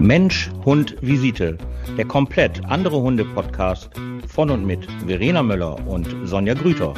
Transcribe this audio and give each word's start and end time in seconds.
Mensch, 0.00 0.50
Hund, 0.64 0.96
Visite. 1.02 1.58
Der 1.98 2.06
komplett 2.06 2.64
andere 2.64 3.02
Hunde-Podcast 3.02 3.90
von 4.26 4.48
und 4.48 4.64
mit 4.64 4.88
Verena 5.06 5.42
Möller 5.42 5.76
und 5.86 6.08
Sonja 6.24 6.54
Grüter. 6.54 6.94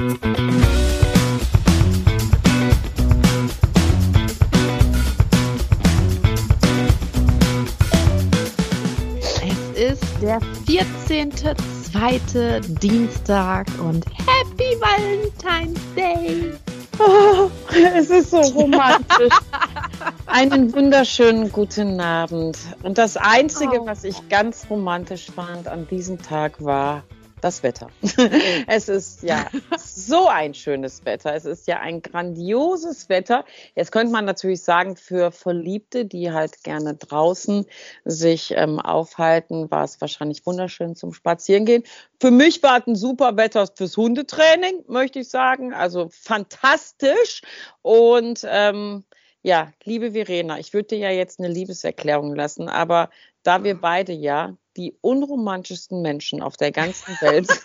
Es 9.21 9.59
ist 9.75 10.05
der 10.23 10.39
14.2. 10.69 12.79
Dienstag 12.79 13.66
und 13.84 14.07
Happy 14.07 14.77
Valentine's 14.80 15.80
Day! 15.96 16.53
Oh, 17.00 17.50
es 17.96 18.11
ist 18.11 18.30
so 18.30 18.39
romantisch. 18.39 19.32
Einen 20.27 20.73
wunderschönen 20.73 21.53
guten 21.53 22.00
Abend. 22.00 22.58
Und 22.82 22.99
das 22.99 23.17
Einzige, 23.17 23.82
Oh. 23.82 23.86
was 23.86 24.04
ich 24.04 24.29
ganz 24.29 24.67
romantisch 24.71 25.31
fand 25.31 25.68
an 25.68 25.86
diesem 25.89 26.21
Tag, 26.21 26.64
war 26.64 27.04
das 27.40 27.63
Wetter. 27.63 27.89
Es 28.68 28.89
ist 28.89 29.23
ja 29.25 29.46
so 29.76 30.29
ein 30.29 30.54
schönes 30.54 31.04
Wetter. 31.04 31.35
Es 31.35 31.45
ist 31.45 31.67
ja 31.67 31.81
ein 31.81 32.00
grandioses 32.00 33.09
Wetter. 33.09 33.45
Jetzt 33.75 33.91
könnte 33.91 34.12
man 34.12 34.25
natürlich 34.25 34.62
sagen, 34.62 34.97
für 34.97 35.33
Verliebte, 35.33 36.05
die 36.05 36.31
halt 36.33 36.62
gerne 36.62 36.95
draußen 36.95 37.67
sich 38.05 38.55
ähm, 38.56 38.78
aufhalten, 38.78 39.70
war 39.70 39.84
es 39.84 40.00
wahrscheinlich 40.00 40.47
wunderschön 40.47 40.95
zum 40.95 41.12
Spazierengehen. 41.12 41.83
Für 42.20 42.31
mich 42.31 42.62
war 42.62 42.78
es 42.78 42.87
ein 42.87 42.97
super 42.97 43.37
Wetter 43.37 43.67
fürs 43.67 43.97
Hundetraining, 43.97 44.84
möchte 44.87 45.19
ich 45.19 45.28
sagen. 45.28 45.75
Also 45.75 46.09
fantastisch. 46.12 47.42
Und 47.83 48.47
ähm, 48.48 49.05
ja, 49.42 49.73
liebe 49.84 50.12
Verena, 50.12 50.59
ich 50.59 50.73
würde 50.73 50.89
dir 50.89 50.98
ja 50.98 51.11
jetzt 51.11 51.39
eine 51.39 51.48
Liebeserklärung 51.48 52.34
lassen, 52.34 52.69
aber 52.69 53.11
da 53.42 53.65
wir 53.65 53.81
beide 53.81 54.12
ja 54.12 54.57
die 54.77 54.97
unromantischsten 55.01 56.01
Menschen 56.01 56.43
auf 56.43 56.57
der 56.57 56.73
ganzen 56.73 57.15
Welt 57.21 57.49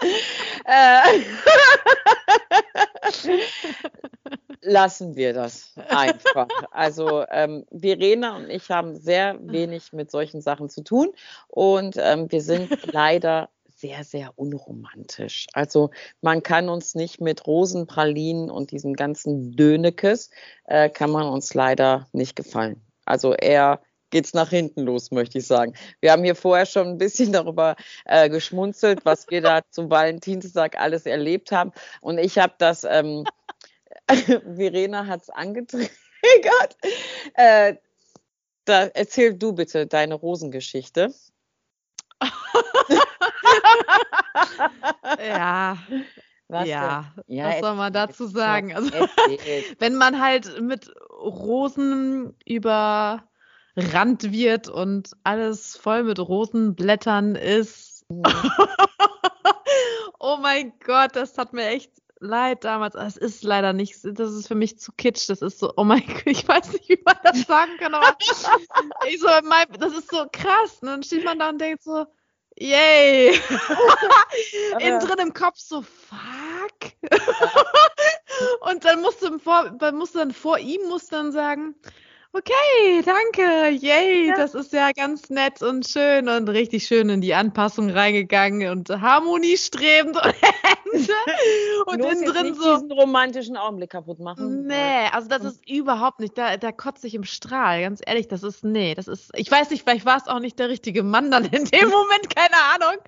äh, 0.64 1.20
lassen 4.62 5.16
wir 5.16 5.32
das 5.32 5.72
einfach. 5.88 6.48
Also 6.70 7.24
ähm, 7.30 7.66
Verena 7.70 8.36
und 8.36 8.50
ich 8.50 8.70
haben 8.70 8.96
sehr 8.96 9.38
wenig 9.40 9.92
mit 9.92 10.10
solchen 10.10 10.40
Sachen 10.40 10.68
zu 10.68 10.82
tun 10.82 11.12
und 11.48 11.96
ähm, 11.98 12.30
wir 12.30 12.42
sind 12.42 12.92
leider 12.92 13.48
sehr, 13.80 14.04
sehr 14.04 14.38
unromantisch. 14.38 15.46
Also 15.52 15.90
man 16.20 16.42
kann 16.42 16.68
uns 16.68 16.94
nicht 16.94 17.20
mit 17.20 17.46
Rosenpralinen 17.46 18.50
und 18.50 18.70
diesem 18.72 18.94
ganzen 18.94 19.56
Dönekes, 19.56 20.30
äh, 20.64 20.90
kann 20.90 21.10
man 21.10 21.26
uns 21.26 21.54
leider 21.54 22.08
nicht 22.12 22.36
gefallen. 22.36 22.82
Also 23.06 23.34
eher 23.34 23.80
geht's 24.10 24.34
nach 24.34 24.50
hinten 24.50 24.82
los, 24.82 25.10
möchte 25.10 25.38
ich 25.38 25.46
sagen. 25.46 25.74
Wir 26.00 26.12
haben 26.12 26.24
hier 26.24 26.34
vorher 26.34 26.66
schon 26.66 26.88
ein 26.88 26.98
bisschen 26.98 27.32
darüber 27.32 27.76
äh, 28.04 28.28
geschmunzelt, 28.28 29.04
was 29.04 29.28
wir 29.30 29.40
da 29.40 29.62
zum 29.70 29.90
Valentinstag 29.90 30.78
alles 30.78 31.06
erlebt 31.06 31.52
haben. 31.52 31.72
Und 32.00 32.18
ich 32.18 32.38
habe 32.38 32.54
das, 32.58 32.84
ähm, 32.84 33.24
Verena 34.08 35.06
hat's 35.06 35.30
angetriggert. 35.30 35.90
Äh, 37.34 37.76
da, 38.64 38.86
erzähl 38.86 39.34
du 39.34 39.52
bitte 39.54 39.86
deine 39.86 40.14
Rosengeschichte. 40.14 41.14
Ja, 45.18 45.78
Was 46.48 46.68
ja? 46.68 47.12
Ja, 47.26 47.48
was 47.48 47.60
soll 47.60 47.74
man 47.76 47.92
dazu 47.92 48.26
sagen? 48.26 48.74
Also, 48.74 48.90
wenn 49.78 49.96
man 49.96 50.20
halt 50.20 50.60
mit 50.60 50.90
Rosen 51.20 52.34
überrannt 52.44 54.32
wird 54.32 54.68
und 54.68 55.12
alles 55.22 55.76
voll 55.76 56.02
mit 56.04 56.18
Rosenblättern 56.18 57.36
ist. 57.36 58.04
oh 60.18 60.38
mein 60.40 60.72
Gott, 60.84 61.14
das 61.14 61.38
hat 61.38 61.52
mir 61.52 61.68
echt 61.68 61.92
leid 62.20 62.64
damals. 62.64 62.94
Es 62.94 63.16
ist 63.16 63.44
leider 63.44 63.72
nicht, 63.72 63.96
das 64.02 64.32
ist 64.32 64.48
für 64.48 64.54
mich 64.54 64.78
zu 64.78 64.92
kitsch. 64.92 65.28
Das 65.28 65.42
ist 65.42 65.58
so, 65.58 65.72
oh 65.76 65.84
mein 65.84 66.06
Gott, 66.06 66.22
ich 66.26 66.46
weiß 66.46 66.72
nicht, 66.72 66.88
wie 66.88 67.00
man 67.04 67.16
das 67.22 67.42
sagen 67.42 67.72
kann, 67.78 67.94
aber 67.94 68.16
ich 69.08 69.20
so, 69.20 69.28
mein, 69.44 69.66
das 69.78 69.92
ist 69.92 70.10
so 70.10 70.26
krass. 70.32 70.78
Und 70.80 70.88
dann 70.88 71.02
steht 71.02 71.24
man 71.24 71.38
da 71.38 71.50
und 71.50 71.60
denkt 71.60 71.82
so, 71.82 72.06
yay. 72.60 73.30
Innen 74.78 75.00
drin 75.00 75.18
im 75.18 75.34
Kopf 75.34 75.58
so, 75.58 75.82
fuck. 75.82 76.92
und 78.60 78.84
dann 78.84 79.00
musst 79.00 79.22
du, 79.22 79.38
vor, 79.38 79.70
dann 79.70 79.96
musst 79.96 80.14
du 80.14 80.20
dann 80.20 80.32
vor 80.32 80.58
ihm 80.58 80.88
musst 80.88 81.12
dann 81.12 81.32
sagen, 81.32 81.74
okay, 82.32 83.02
danke, 83.04 83.68
yay, 83.70 84.28
Ja. 84.28 84.36
das 84.36 84.54
ist 84.54 84.72
ja 84.72 84.92
ganz 84.92 85.30
nett 85.30 85.62
und 85.62 85.86
schön 85.86 86.28
und 86.28 86.48
richtig 86.48 86.86
schön 86.86 87.08
in 87.08 87.20
die 87.20 87.34
Anpassung 87.34 87.90
reingegangen 87.90 88.70
und 88.70 88.88
harmoniestrebend 88.88 90.16
und, 90.16 90.34
und 91.86 91.98
Bloß 91.98 92.12
innen 92.12 92.24
drin 92.24 92.54
so. 92.54 92.74
diesen 92.74 92.92
romantischen 92.92 93.56
Augenblick 93.56 93.90
kaputt 93.90 94.20
machen. 94.20 94.66
Nee, 94.66 95.08
also 95.12 95.28
das 95.28 95.42
ist 95.44 95.68
überhaupt 95.68 96.20
nicht, 96.20 96.38
da, 96.38 96.56
da 96.56 96.72
kotze 96.72 97.06
ich 97.06 97.14
im 97.14 97.24
Strahl, 97.24 97.80
ganz 97.82 98.00
ehrlich, 98.04 98.28
das 98.28 98.42
ist, 98.42 98.64
nee, 98.64 98.94
das 98.94 99.08
ist, 99.08 99.30
ich 99.34 99.50
weiß 99.50 99.70
nicht, 99.70 99.82
vielleicht 99.82 100.06
war 100.06 100.16
es 100.16 100.28
auch 100.28 100.40
nicht 100.40 100.58
der 100.58 100.68
richtige 100.68 101.02
Mann 101.02 101.30
dann 101.30 101.44
in 101.46 101.64
dem 101.64 101.88
Moment, 101.90 102.34
keine 102.34 102.56
Ahnung, 102.74 103.02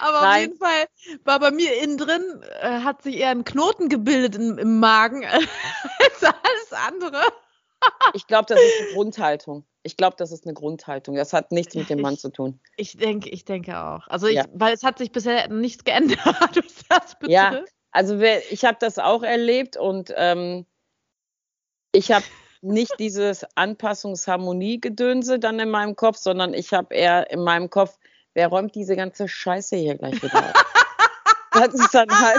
aber 0.00 0.16
auf 0.18 0.22
Nein. 0.24 0.40
jeden 0.42 0.58
Fall 0.58 0.84
war 1.24 1.38
bei 1.40 1.50
mir 1.50 1.82
innen 1.82 1.96
drin, 1.98 2.22
äh, 2.60 2.80
hat 2.80 3.02
sich 3.02 3.16
eher 3.16 3.30
ein 3.30 3.44
Knoten 3.44 3.88
gebildet 3.88 4.36
im, 4.36 4.58
im 4.58 4.78
Magen 4.78 5.24
als 5.24 6.22
alles 6.22 6.72
andere. 6.86 7.20
Ich 8.14 8.26
glaube, 8.26 8.46
das 8.48 8.58
ist 8.58 8.80
eine 8.80 8.92
Grundhaltung. 8.94 9.64
Ich 9.82 9.96
glaube, 9.96 10.16
das 10.18 10.32
ist 10.32 10.44
eine 10.44 10.54
Grundhaltung. 10.54 11.14
Das 11.14 11.32
hat 11.32 11.52
nichts 11.52 11.74
mit 11.74 11.88
dem 11.90 12.00
Mann 12.00 12.14
Ich- 12.14 12.20
zu 12.20 12.30
tun. 12.30 12.60
Ich 12.76 12.96
denke, 12.96 13.28
ich 13.30 13.44
denke 13.44 13.78
auch. 13.78 14.06
Also 14.08 14.28
Ja. 14.28 14.42
ich, 14.42 14.48
weil 14.54 14.74
es 14.74 14.82
hat 14.82 14.98
sich 14.98 15.12
bisher 15.12 15.48
nichts 15.48 15.84
geändert, 15.84 16.18
was 16.24 16.84
das 16.88 17.18
betrifft. 17.18 17.30
Ja. 17.30 17.62
Also 17.90 18.18
ich 18.20 18.64
habe 18.64 18.76
das 18.80 18.98
auch 18.98 19.22
erlebt 19.22 19.76
und 19.76 20.12
ähm, 20.16 20.66
ich 21.92 22.12
habe 22.12 22.24
nicht 22.60 22.92
dieses 22.98 23.46
Anpassungsharmonie-Gedönse 23.56 25.38
dann 25.38 25.58
in 25.60 25.70
meinem 25.70 25.96
Kopf, 25.96 26.18
sondern 26.18 26.54
ich 26.54 26.72
habe 26.72 26.94
eher 26.94 27.30
in 27.30 27.42
meinem 27.42 27.70
Kopf, 27.70 27.98
wer 28.34 28.48
räumt 28.48 28.74
diese 28.74 28.96
ganze 28.96 29.28
Scheiße 29.28 29.76
hier 29.76 29.96
gleich 29.96 30.22
wieder 30.22 30.38
auf? 30.38 30.52
das 31.52 31.74
ist 31.74 31.94
dann 31.94 32.10
halt. 32.10 32.38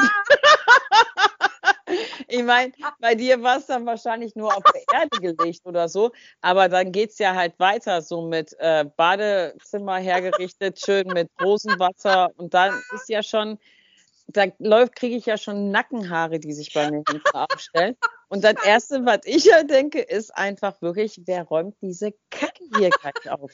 Ich 2.29 2.44
meine, 2.44 2.72
bei 3.00 3.16
dir 3.16 3.41
war 3.41 3.57
es 3.57 3.66
dann 3.66 3.85
wahrscheinlich 3.85 4.35
nur 4.35 4.56
auf 4.56 4.63
der 4.73 4.84
Erde 4.94 5.19
gelegt 5.19 5.66
oder 5.66 5.90
so, 5.90 6.12
aber 6.41 6.69
dann 6.69 6.91
geht 6.91 7.09
es 7.09 7.17
ja 7.17 7.34
halt 7.34 7.59
weiter, 7.59 8.03
so 8.03 8.22
mit 8.22 8.56
äh, 8.59 8.85
Badezimmer 8.95 9.97
hergerichtet, 9.97 10.79
schön 10.79 11.07
mit 11.07 11.29
Rosenwasser 11.41 12.29
und 12.38 12.53
dann 12.53 12.79
ist 12.94 13.09
ja 13.09 13.23
schon, 13.23 13.57
da 14.28 14.45
läuft, 14.59 14.95
kriege 14.95 15.16
ich 15.16 15.25
ja 15.25 15.38
schon 15.38 15.72
Nackenhaare, 15.72 16.40
die 16.40 16.53
sich 16.53 16.72
bei 16.72 16.91
mir 16.91 17.03
aufstellen. 17.34 17.95
Und 18.28 18.44
das 18.44 18.56
Erste, 18.63 19.03
was 19.06 19.22
ich 19.25 19.46
ja 19.46 19.63
denke, 19.63 20.00
ist 20.00 20.29
einfach 20.38 20.79
wirklich, 20.84 21.19
wer 21.25 21.44
räumt 21.44 21.75
diese 21.81 22.13
Kacke 22.29 22.63
hier 22.78 22.91
gleich 22.91 23.31
auf? 23.31 23.51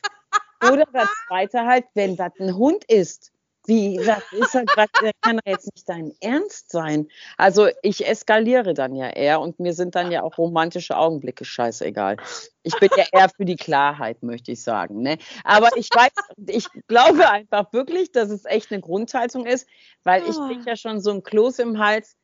Oder 0.61 0.83
das 0.91 1.07
Zweite 1.27 1.65
halt, 1.65 1.85
wenn 1.93 2.17
das 2.17 2.33
ein 2.39 2.55
Hund 2.55 2.83
ist. 2.85 3.31
Wie, 3.67 3.97
das 3.97 4.23
ist 4.31 4.53
halt, 4.53 4.69
was, 4.75 4.87
das 5.01 5.11
kann 5.21 5.37
doch 5.37 5.51
jetzt 5.51 5.69
nicht 5.73 5.89
dein 5.89 6.11
Ernst 6.21 6.69
sein. 6.71 7.07
Also 7.37 7.67
ich 7.81 8.07
eskaliere 8.07 8.73
dann 8.73 8.95
ja 8.95 9.09
eher 9.09 9.41
und 9.41 9.59
mir 9.59 9.73
sind 9.73 9.95
dann 9.95 10.11
ja 10.11 10.21
auch 10.23 10.37
romantische 10.37 10.95
Augenblicke 10.97 11.45
scheißegal. 11.45 12.17
Ich 12.63 12.77
bin 12.79 12.89
ja 12.95 13.05
eher 13.11 13.29
für 13.29 13.45
die 13.45 13.55
Klarheit, 13.55 14.21
möchte 14.23 14.51
ich 14.51 14.61
sagen. 14.63 15.01
Ne? 15.01 15.17
Aber 15.43 15.69
ich 15.77 15.89
weiß, 15.93 16.11
ich 16.47 16.67
glaube 16.87 17.29
einfach 17.29 17.73
wirklich, 17.73 18.11
dass 18.11 18.29
es 18.29 18.45
echt 18.45 18.71
eine 18.71 18.81
Grundhaltung 18.81 19.45
ist, 19.45 19.67
weil 20.03 20.23
ich 20.27 20.35
Ah. 20.37 20.47
kriege 20.47 20.63
ja 20.67 20.75
schon 20.75 20.99
so 21.01 21.11
ein 21.11 21.23
Kloß 21.23 21.59
im 21.59 21.79
Hals, 21.79 22.15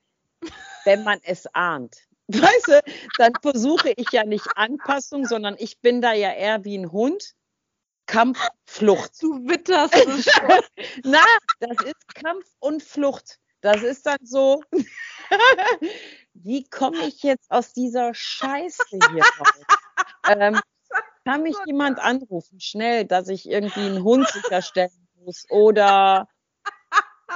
wenn 0.85 1.03
man 1.03 1.19
es 1.24 1.47
ahnt. 1.53 1.96
Weißt 2.28 2.68
du, 2.68 2.81
dann 3.18 3.34
versuche 3.41 3.94
ich 3.97 4.12
ja 4.12 4.24
nicht 4.24 4.45
Anpassung, 4.56 5.25
sondern 5.25 5.56
ich 5.57 5.81
bin 5.81 6.01
da 6.01 6.13
ja 6.13 6.31
eher 6.31 6.63
wie 6.63 6.77
ein 6.77 6.92
Hund. 6.92 7.33
Kampf, 8.06 8.39
Flucht. 8.65 9.21
Du 9.21 9.48
witterst 9.48 9.95
es 9.95 10.25
schon. 10.25 10.62
Na, 11.03 11.24
das 11.59 11.86
ist 11.86 12.15
Kampf 12.15 12.45
und 12.59 12.83
Flucht. 12.83 13.38
Das 13.62 13.83
ist 13.83 14.06
dann 14.06 14.18
so, 14.24 14.62
wie 16.33 16.63
komme 16.69 17.06
ich 17.07 17.21
jetzt 17.24 17.50
aus 17.51 17.74
dieser 17.74 18.13
Scheiße 18.13 18.83
hier 18.92 19.24
raus? 19.24 19.62
Ähm, 20.27 20.59
kann 21.25 21.44
mich 21.44 21.56
jemand 21.65 22.00
anrufen, 22.00 22.59
schnell, 22.59 23.06
dass 23.06 23.27
ich 23.30 23.48
irgendwie 23.48 23.81
einen 23.81 24.04
Hund 24.04 24.27
sicherstellen 24.30 25.07
muss 25.24 25.45
oder 25.50 26.27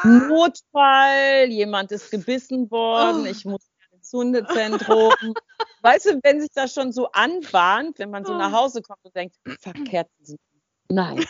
Notfall, 0.03 1.47
jemand 1.49 1.91
ist 1.91 2.11
gebissen 2.11 2.69
worden, 2.71 3.25
ich 3.27 3.45
muss 3.45 3.61
ins 3.91 4.11
Hundezentrum. 4.11 5.13
Weißt 5.81 6.07
du, 6.07 6.19
wenn 6.23 6.41
sich 6.41 6.51
das 6.53 6.73
schon 6.73 6.91
so 6.91 7.11
anbahnt, 7.11 7.99
wenn 7.99 8.09
man 8.09 8.25
so 8.25 8.35
nach 8.35 8.51
Oh. 8.51 8.57
Hause 8.57 8.81
kommt 8.81 9.03
und 9.03 9.15
denkt, 9.15 9.35
verkehrt 9.59 10.09
sind 10.19 10.39
Nein. 10.89 11.17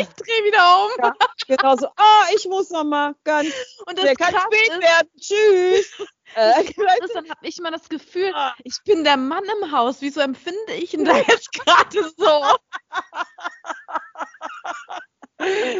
ich 0.00 0.08
drehe 0.08 0.44
wieder 0.44 0.84
um. 0.84 0.90
Ja, 1.02 1.14
genau 1.46 1.76
so, 1.76 1.86
oh, 1.86 2.34
ich 2.34 2.44
muss 2.46 2.70
noch 2.70 2.84
mal 2.84 3.14
ganz, 3.24 3.48
Und 3.86 3.96
der 3.98 4.14
das 4.14 4.16
kann 4.16 4.34
krass 4.34 4.44
spät 4.44 4.68
ist, 4.70 4.80
werden, 4.80 5.08
tschüss. 5.18 6.08
Äh, 6.34 6.64
ist, 6.64 7.14
dann 7.14 7.30
habe 7.30 7.46
ich 7.46 7.56
immer 7.56 7.70
das 7.70 7.88
Gefühl, 7.88 8.32
Ah. 8.34 8.52
ich 8.64 8.82
bin 8.84 9.04
der 9.04 9.16
Mann 9.16 9.44
im 9.62 9.70
Haus. 9.72 9.98
Wieso 10.00 10.20
empfinde 10.20 10.72
ich 10.74 10.92
ihn 10.92 11.04
da 11.04 11.16
jetzt 11.18 11.52
gerade 11.64 12.02
so? 12.16 12.42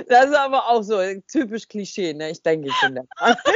Das 0.09 0.27
ist 0.27 0.35
aber 0.37 0.69
auch 0.69 0.83
so 0.83 0.99
typisch 1.31 1.69
Klischee, 1.69 2.15
ne? 2.15 2.31
Ich 2.31 2.43
denke, 2.43 2.69
ich 2.69 2.75
bin 2.83 2.95
der 2.95 3.05
Mann. 3.21 3.37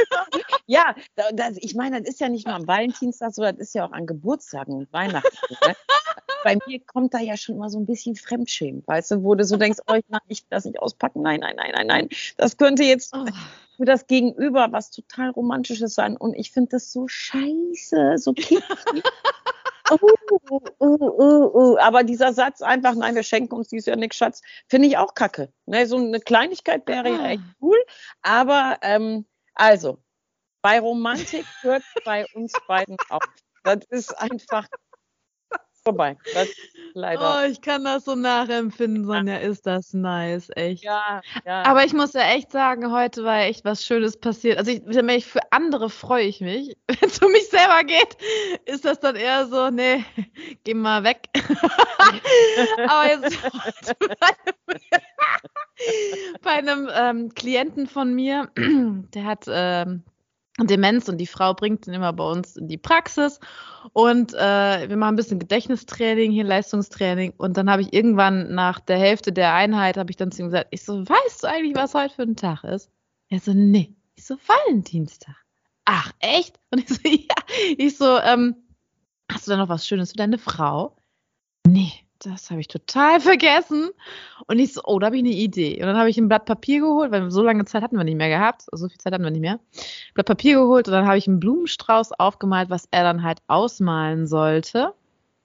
Ja, 0.67 0.95
da- 1.15 1.31
das, 1.33 1.57
ich 1.57 1.75
meine, 1.75 1.99
das 2.01 2.09
ist 2.13 2.21
ja 2.21 2.29
nicht 2.29 2.45
nur 2.47 2.55
am 2.55 2.65
Valentinstag 2.65 3.33
so, 3.33 3.41
das 3.41 3.57
ist 3.57 3.75
ja 3.75 3.85
auch 3.85 3.91
an 3.91 4.05
Geburtstagen 4.05 4.73
und 4.75 4.93
Weihnachten. 4.93 5.27
Ne? 5.67 5.75
Bei 6.45 6.57
mir 6.65 6.79
kommt 6.85 7.13
da 7.13 7.19
ja 7.19 7.35
schon 7.35 7.57
mal 7.57 7.69
so 7.69 7.77
ein 7.77 7.85
bisschen 7.85 8.15
Fremdschämen, 8.15 8.81
weißt 8.85 9.11
du, 9.11 9.23
wo 9.23 9.35
du 9.35 9.43
so 9.43 9.57
denkst, 9.57 9.79
oh, 9.87 9.95
ich, 9.95 10.05
ich 10.29 10.47
das 10.47 10.63
nicht 10.63 10.79
auspacken, 10.79 11.23
nein, 11.23 11.41
nein, 11.41 11.55
nein, 11.57 11.71
nein, 11.75 11.87
nein. 11.87 12.09
Das 12.37 12.55
könnte 12.55 12.83
jetzt 12.83 13.13
Oh. 13.13 13.25
für 13.75 13.85
das 13.85 14.07
Gegenüber 14.07 14.67
was 14.71 14.91
total 14.91 15.31
Romantisches 15.31 15.93
sein 15.93 16.15
und 16.15 16.35
ich 16.35 16.51
finde 16.51 16.69
das 16.69 16.91
so 16.93 17.05
scheiße, 17.07 18.17
so 18.17 18.31
kitschig. 18.33 18.63
Uh, 19.91 19.97
uh, 20.31 20.59
uh, 20.79 20.95
uh, 21.19 21.73
uh. 21.73 21.77
Aber 21.79 22.03
dieser 22.03 22.33
Satz 22.33 22.61
einfach, 22.61 22.95
nein, 22.95 23.15
wir 23.15 23.23
schenken 23.23 23.55
uns 23.55 23.67
dies 23.67 23.85
Jahr 23.85 23.97
nichts, 23.97 24.17
Schatz, 24.17 24.41
finde 24.69 24.87
ich 24.87 24.97
auch 24.97 25.13
kacke. 25.13 25.51
Ne, 25.65 25.85
so 25.85 25.97
eine 25.97 26.19
Kleinigkeit 26.19 26.87
wäre 26.87 27.09
ja 27.09 27.27
echt 27.27 27.43
cool. 27.61 27.77
Aber 28.21 28.77
ähm, 28.81 29.25
also, 29.55 30.01
bei 30.61 30.79
Romantik 30.79 31.45
hört 31.61 31.83
bei 32.05 32.25
uns 32.33 32.53
beiden 32.67 32.97
auf. 33.09 33.23
Das 33.63 33.83
ist 33.89 34.17
einfach 34.17 34.67
vorbei. 35.83 36.17
Das 36.33 36.49
leider. 36.93 37.39
Oh, 37.43 37.49
ich 37.49 37.61
kann 37.61 37.83
das 37.83 38.05
so 38.05 38.15
nachempfinden, 38.15 39.05
Sonja. 39.05 39.37
Ist 39.37 39.65
das 39.65 39.93
nice, 39.93 40.49
echt. 40.55 40.83
Ja, 40.83 41.21
ja. 41.45 41.63
Aber 41.63 41.83
ich 41.85 41.93
muss 41.93 42.13
ja 42.13 42.21
echt 42.31 42.51
sagen, 42.51 42.91
heute 42.91 43.23
war 43.23 43.39
echt 43.41 43.63
was 43.65 43.85
Schönes 43.85 44.17
passiert. 44.19 44.57
Also 44.57 44.71
ich, 44.71 44.81
ich- 44.85 45.25
für 45.25 45.39
andere 45.51 45.89
freue 45.89 46.25
ich 46.25 46.41
mich. 46.41 46.75
Wenn 46.87 47.09
es 47.09 47.19
um 47.19 47.31
mich 47.31 47.47
selber 47.49 47.83
geht, 47.83 48.17
ist 48.65 48.85
das 48.85 48.99
dann 48.99 49.15
eher 49.15 49.45
so, 49.47 49.69
nee, 49.69 50.03
geh 50.63 50.73
mal 50.73 51.03
weg. 51.03 51.29
Aber 52.87 53.07
jetzt 53.09 53.43
heute 53.43 53.95
bei 53.99 54.15
einem, 54.27 55.01
bei 56.41 56.51
einem 56.51 56.89
ähm, 56.93 57.33
Klienten 57.33 57.87
von 57.87 58.13
mir, 58.13 58.49
der 58.57 59.25
hat 59.25 59.45
ähm, 59.47 60.03
Demenz 60.59 61.07
und 61.07 61.17
die 61.17 61.27
Frau 61.27 61.53
bringt 61.53 61.87
ihn 61.87 61.93
immer 61.93 62.11
bei 62.13 62.25
uns 62.25 62.57
in 62.57 62.67
die 62.67 62.77
Praxis 62.77 63.39
und 63.93 64.33
äh, 64.33 64.89
wir 64.89 64.97
machen 64.97 65.13
ein 65.13 65.15
bisschen 65.15 65.39
Gedächtnistraining, 65.39 66.31
hier 66.31 66.43
Leistungstraining 66.43 67.33
und 67.37 67.57
dann 67.57 67.69
habe 67.69 67.81
ich 67.81 67.93
irgendwann 67.93 68.53
nach 68.53 68.79
der 68.79 68.97
Hälfte 68.97 69.31
der 69.31 69.53
Einheit 69.53 69.97
habe 69.97 70.11
ich 70.11 70.17
dann 70.17 70.31
zu 70.31 70.41
ihm 70.41 70.47
gesagt, 70.47 70.67
ich 70.71 70.83
so, 70.83 71.07
weißt 71.07 71.43
du 71.43 71.47
eigentlich, 71.47 71.75
was 71.75 71.93
heute 71.93 72.13
für 72.13 72.23
ein 72.23 72.35
Tag 72.35 72.63
ist? 72.63 72.91
Er 73.29 73.39
so, 73.39 73.53
nee. 73.53 73.95
Ich 74.15 74.25
so, 74.25 74.35
Valentinstag. 74.35 75.35
Ach, 75.85 76.11
echt? 76.19 76.59
Und 76.69 76.79
ich 76.79 76.89
so, 76.89 76.99
ja. 77.05 77.35
Ich 77.77 77.97
so, 77.97 78.19
ähm, 78.19 78.55
hast 79.31 79.47
du 79.47 79.51
da 79.51 79.57
noch 79.57 79.69
was 79.69 79.87
Schönes 79.87 80.11
für 80.11 80.17
deine 80.17 80.37
Frau? 80.37 80.97
Nee, 81.65 81.93
das 82.25 82.49
habe 82.49 82.61
ich 82.61 82.67
total 82.67 83.19
vergessen. 83.21 83.89
Und 84.47 84.59
ich 84.59 84.73
so, 84.73 84.81
oh, 84.85 84.99
da 84.99 85.07
habe 85.07 85.17
ich 85.17 85.23
eine 85.23 85.33
Idee. 85.33 85.75
Und 85.75 85.87
dann 85.87 85.97
habe 85.97 86.09
ich 86.09 86.17
ein 86.17 86.27
Blatt 86.27 86.45
Papier 86.45 86.81
geholt, 86.81 87.11
weil 87.11 87.29
so 87.31 87.41
lange 87.41 87.65
Zeit 87.65 87.83
hatten 87.83 87.97
wir 87.97 88.03
nicht 88.03 88.17
mehr 88.17 88.29
gehabt. 88.29 88.63
So 88.71 88.87
viel 88.87 88.97
Zeit 88.97 89.13
hatten 89.13 89.23
wir 89.23 89.31
nicht 89.31 89.41
mehr. 89.41 89.59
Blatt 90.13 90.27
Papier 90.27 90.59
geholt 90.59 90.87
und 90.87 90.93
dann 90.93 91.07
habe 91.07 91.17
ich 91.17 91.27
einen 91.27 91.39
Blumenstrauß 91.39 92.13
aufgemalt, 92.13 92.69
was 92.69 92.87
er 92.91 93.03
dann 93.03 93.23
halt 93.23 93.39
ausmalen 93.47 94.27
sollte. 94.27 94.93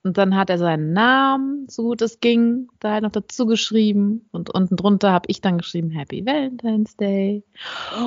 Und 0.02 0.18
dann 0.18 0.36
hat 0.36 0.50
er 0.50 0.58
seinen 0.58 0.92
Namen, 0.92 1.66
so 1.68 1.82
gut 1.82 2.00
es 2.00 2.20
ging, 2.20 2.68
da 2.78 2.92
halt 2.92 3.02
noch 3.02 3.10
dazu 3.10 3.44
geschrieben. 3.44 4.28
Und 4.30 4.54
unten 4.54 4.76
drunter 4.76 5.10
habe 5.10 5.24
ich 5.26 5.40
dann 5.40 5.58
geschrieben, 5.58 5.90
Happy 5.90 6.24
Valentine's 6.24 6.96
Day. 6.96 7.42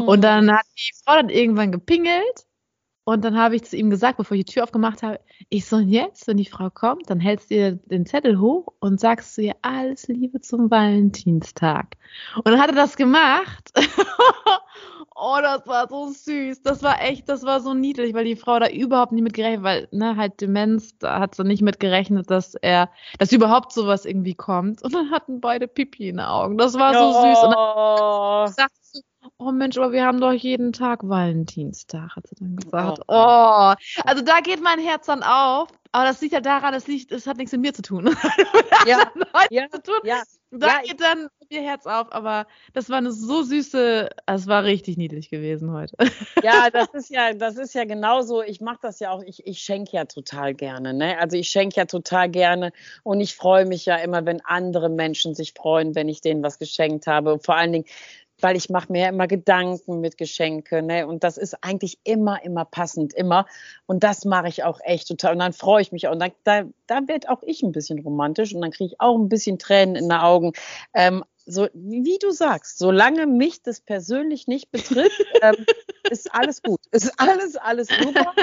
Und 0.05 0.23
dann 0.23 0.49
hat 0.49 0.65
die 0.77 0.93
Frau 1.03 1.15
dann 1.15 1.27
irgendwann 1.27 1.73
gepingelt. 1.73 2.45
Und 3.09 3.25
dann 3.25 3.39
habe 3.39 3.55
ich 3.55 3.63
zu 3.63 3.75
ihm 3.75 3.89
gesagt, 3.89 4.17
bevor 4.17 4.37
ich 4.37 4.45
die 4.45 4.53
Tür 4.53 4.63
aufgemacht 4.65 5.01
habe, 5.01 5.19
ich 5.49 5.65
so, 5.65 5.77
und 5.77 5.89
jetzt, 5.89 6.27
wenn 6.27 6.37
die 6.37 6.45
Frau 6.45 6.69
kommt, 6.69 7.09
dann 7.09 7.19
hältst 7.19 7.49
du 7.49 7.55
ihr 7.55 7.71
den 7.71 8.05
Zettel 8.05 8.39
hoch 8.39 8.67
und 8.79 8.99
sagst 8.99 9.33
zu 9.33 9.41
ihr 9.41 9.55
alles 9.63 10.07
Liebe 10.07 10.41
zum 10.41 10.69
Valentinstag. 10.69 11.97
Und 12.35 12.45
dann 12.45 12.61
hat 12.61 12.69
er 12.69 12.75
das 12.75 12.97
gemacht. 12.97 13.71
oh, 15.15 15.37
das 15.41 15.65
war 15.65 15.89
so 15.89 16.09
süß. 16.09 16.61
Das 16.61 16.83
war 16.83 17.01
echt, 17.01 17.27
das 17.29 17.41
war 17.41 17.61
so 17.61 17.73
niedlich, 17.73 18.13
weil 18.13 18.25
die 18.25 18.35
Frau 18.35 18.59
da 18.59 18.69
überhaupt 18.69 19.11
nicht 19.11 19.23
mit 19.23 19.33
gerechnet, 19.33 19.63
weil, 19.63 19.87
ne, 19.89 20.15
halt 20.15 20.39
Demenz, 20.39 20.95
da 20.99 21.19
hat 21.19 21.33
sie 21.33 21.43
nicht 21.43 21.63
mit 21.63 21.79
gerechnet, 21.79 22.29
dass 22.29 22.53
er, 22.53 22.91
dass 23.17 23.31
überhaupt 23.31 23.73
sowas 23.73 24.05
irgendwie 24.05 24.35
kommt. 24.35 24.83
Und 24.83 24.93
dann 24.93 25.09
hatten 25.09 25.41
beide 25.41 25.67
Pipi 25.67 26.09
in 26.09 26.17
den 26.17 26.25
Augen. 26.27 26.59
Das 26.59 26.75
war 26.75 26.93
so 26.93 27.11
süß. 27.11 27.43
Und 27.43 27.55
dann 27.55 28.69
Oh, 29.39 29.45
oh 29.47 29.51
Mensch, 29.51 29.77
aber 29.77 29.91
wir 29.91 30.05
haben 30.05 30.19
doch 30.19 30.33
jeden 30.33 30.73
Tag 30.73 31.07
Valentinstag, 31.07 32.15
hat 32.15 32.27
sie 32.27 32.35
dann 32.35 32.55
gesagt. 32.55 32.99
Oh. 33.07 33.13
Oh, 33.15 33.73
also 34.05 34.21
da 34.23 34.39
geht 34.41 34.61
mein 34.61 34.79
Herz 34.79 35.05
dann 35.07 35.23
auf. 35.23 35.69
Aber 35.91 36.03
das 36.05 36.21
liegt 36.21 36.33
ja 36.33 36.41
daran, 36.41 36.71
das, 36.73 36.85
liegt, 36.87 37.11
das 37.11 37.25
hat 37.25 37.37
nichts 37.37 37.51
mit 37.51 37.61
mir 37.61 37.73
zu 37.73 37.81
tun. 37.81 38.15
Das 38.85 38.87
Ja, 38.87 38.97
hat 39.33 39.51
ja, 39.51 39.69
zu 39.69 39.81
tun. 39.81 39.99
ja. 40.03 40.21
Da 40.51 40.67
Ja, 40.67 40.81
geht 40.83 41.01
dann 41.01 41.27
ihr 41.49 41.61
Herz 41.61 41.85
auf, 41.85 42.11
aber 42.11 42.47
das 42.73 42.89
war 42.89 42.97
eine 42.97 43.11
so 43.11 43.43
süße, 43.43 44.09
es 44.25 44.47
war 44.47 44.63
richtig 44.63 44.97
niedlich 44.97 45.29
gewesen 45.29 45.71
heute. 45.71 45.95
Ja, 46.43 46.69
das 46.69 46.87
ist 46.93 47.09
ja, 47.09 47.33
das 47.33 47.57
ist 47.57 47.73
ja 47.75 47.85
genauso. 47.85 48.41
Ich 48.41 48.61
mache 48.61 48.79
das 48.81 48.99
ja 48.99 49.11
auch. 49.11 49.21
Ich, 49.23 49.45
ich 49.45 49.59
schenke 49.59 49.91
ja 49.93 50.05
total 50.05 50.53
gerne. 50.53 50.93
Ne? 50.93 51.17
Also 51.19 51.37
ich 51.37 51.49
schenke 51.49 51.75
ja 51.77 51.85
total 51.85 52.29
gerne 52.29 52.71
und 53.03 53.19
ich 53.19 53.35
freue 53.35 53.65
mich 53.65 53.85
ja 53.85 53.95
immer, 53.97 54.25
wenn 54.25 54.41
andere 54.45 54.89
Menschen 54.89 55.35
sich 55.35 55.53
freuen, 55.53 55.95
wenn 55.95 56.07
ich 56.07 56.21
denen 56.21 56.41
was 56.43 56.57
geschenkt 56.59 57.07
habe. 57.07 57.33
Und 57.33 57.45
vor 57.45 57.55
allen 57.55 57.73
Dingen, 57.73 57.85
weil 58.41 58.55
ich 58.55 58.69
mache 58.69 58.91
mir 58.91 59.01
ja 59.03 59.09
immer 59.09 59.27
Gedanken 59.27 59.99
mit 60.01 60.17
Geschenke. 60.17 60.81
Ne? 60.81 61.07
Und 61.07 61.23
das 61.23 61.37
ist 61.37 61.63
eigentlich 61.63 61.99
immer, 62.03 62.43
immer 62.43 62.65
passend, 62.65 63.13
immer. 63.13 63.45
Und 63.85 64.03
das 64.03 64.25
mache 64.25 64.47
ich 64.47 64.63
auch 64.63 64.79
echt 64.83 65.07
total. 65.07 65.33
Und 65.33 65.39
dann 65.39 65.53
freue 65.53 65.81
ich 65.81 65.91
mich 65.91 66.07
auch. 66.07 66.13
Und 66.13 66.19
dann, 66.19 66.31
da, 66.43 66.63
da 66.87 67.07
wird 67.07 67.29
auch 67.29 67.43
ich 67.43 67.63
ein 67.63 67.71
bisschen 67.71 67.99
romantisch 67.99 68.53
und 68.53 68.61
dann 68.61 68.71
kriege 68.71 68.93
ich 68.93 69.01
auch 69.01 69.17
ein 69.17 69.29
bisschen 69.29 69.59
Tränen 69.59 69.95
in 69.95 70.09
den 70.09 70.11
Augen. 70.11 70.53
Ähm, 70.93 71.23
so, 71.45 71.67
wie 71.73 72.19
du 72.19 72.31
sagst, 72.31 72.77
solange 72.77 73.25
mich 73.25 73.63
das 73.63 73.81
persönlich 73.81 74.47
nicht 74.47 74.71
betrifft, 74.71 75.23
ähm, 75.41 75.65
ist 76.09 76.33
alles 76.33 76.61
gut. 76.61 76.79
Ist 76.91 77.11
alles, 77.19 77.55
alles 77.55 77.87
super. 77.87 78.33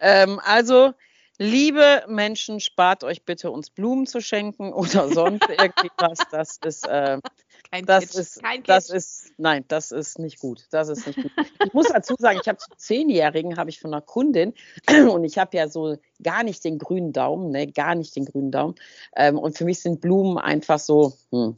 ähm, 0.00 0.40
also, 0.44 0.92
liebe 1.38 2.04
Menschen, 2.06 2.60
spart 2.60 3.02
euch 3.04 3.24
bitte, 3.24 3.50
uns 3.50 3.70
Blumen 3.70 4.06
zu 4.06 4.20
schenken 4.20 4.72
oder 4.72 5.08
sonst 5.08 5.48
irgendwie 5.48 5.90
was. 5.98 6.18
Das 6.30 6.58
ist, 6.64 6.86
äh, 6.86 7.18
Kein 7.72 7.86
das 7.86 8.08
Kitsch, 8.08 8.18
ist, 8.18 8.42
kein 8.42 8.62
das 8.64 8.88
Kitsch. 8.88 8.96
ist, 8.96 9.32
nein, 9.38 9.64
das 9.68 9.92
ist 9.92 10.18
nicht 10.18 10.40
gut. 10.40 10.66
Das 10.72 10.88
ist 10.88 11.06
nicht 11.06 11.22
gut. 11.22 11.32
Ich 11.64 11.72
muss 11.72 11.88
dazu 11.88 12.14
sagen, 12.18 12.38
ich 12.42 12.46
habe 12.46 12.58
zu 12.58 12.68
Zehnjährigen 12.76 13.56
habe 13.56 13.70
ich 13.70 13.80
von 13.80 13.94
einer 13.94 14.02
Kundin 14.02 14.52
und 15.10 15.24
ich 15.24 15.38
habe 15.38 15.56
ja 15.56 15.68
so 15.68 15.96
gar 16.22 16.42
nicht 16.42 16.62
den 16.64 16.76
grünen 16.78 17.14
Daumen, 17.14 17.50
ne, 17.50 17.66
gar 17.72 17.94
nicht 17.94 18.14
den 18.14 18.26
grünen 18.26 18.50
Daumen. 18.50 18.74
Ähm, 19.16 19.38
und 19.38 19.56
für 19.56 19.64
mich 19.64 19.80
sind 19.80 20.02
Blumen 20.02 20.36
einfach 20.36 20.78
so, 20.78 21.14
hm, 21.30 21.56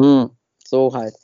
hm, 0.00 0.30
so 0.64 0.94
halt. 0.94 1.14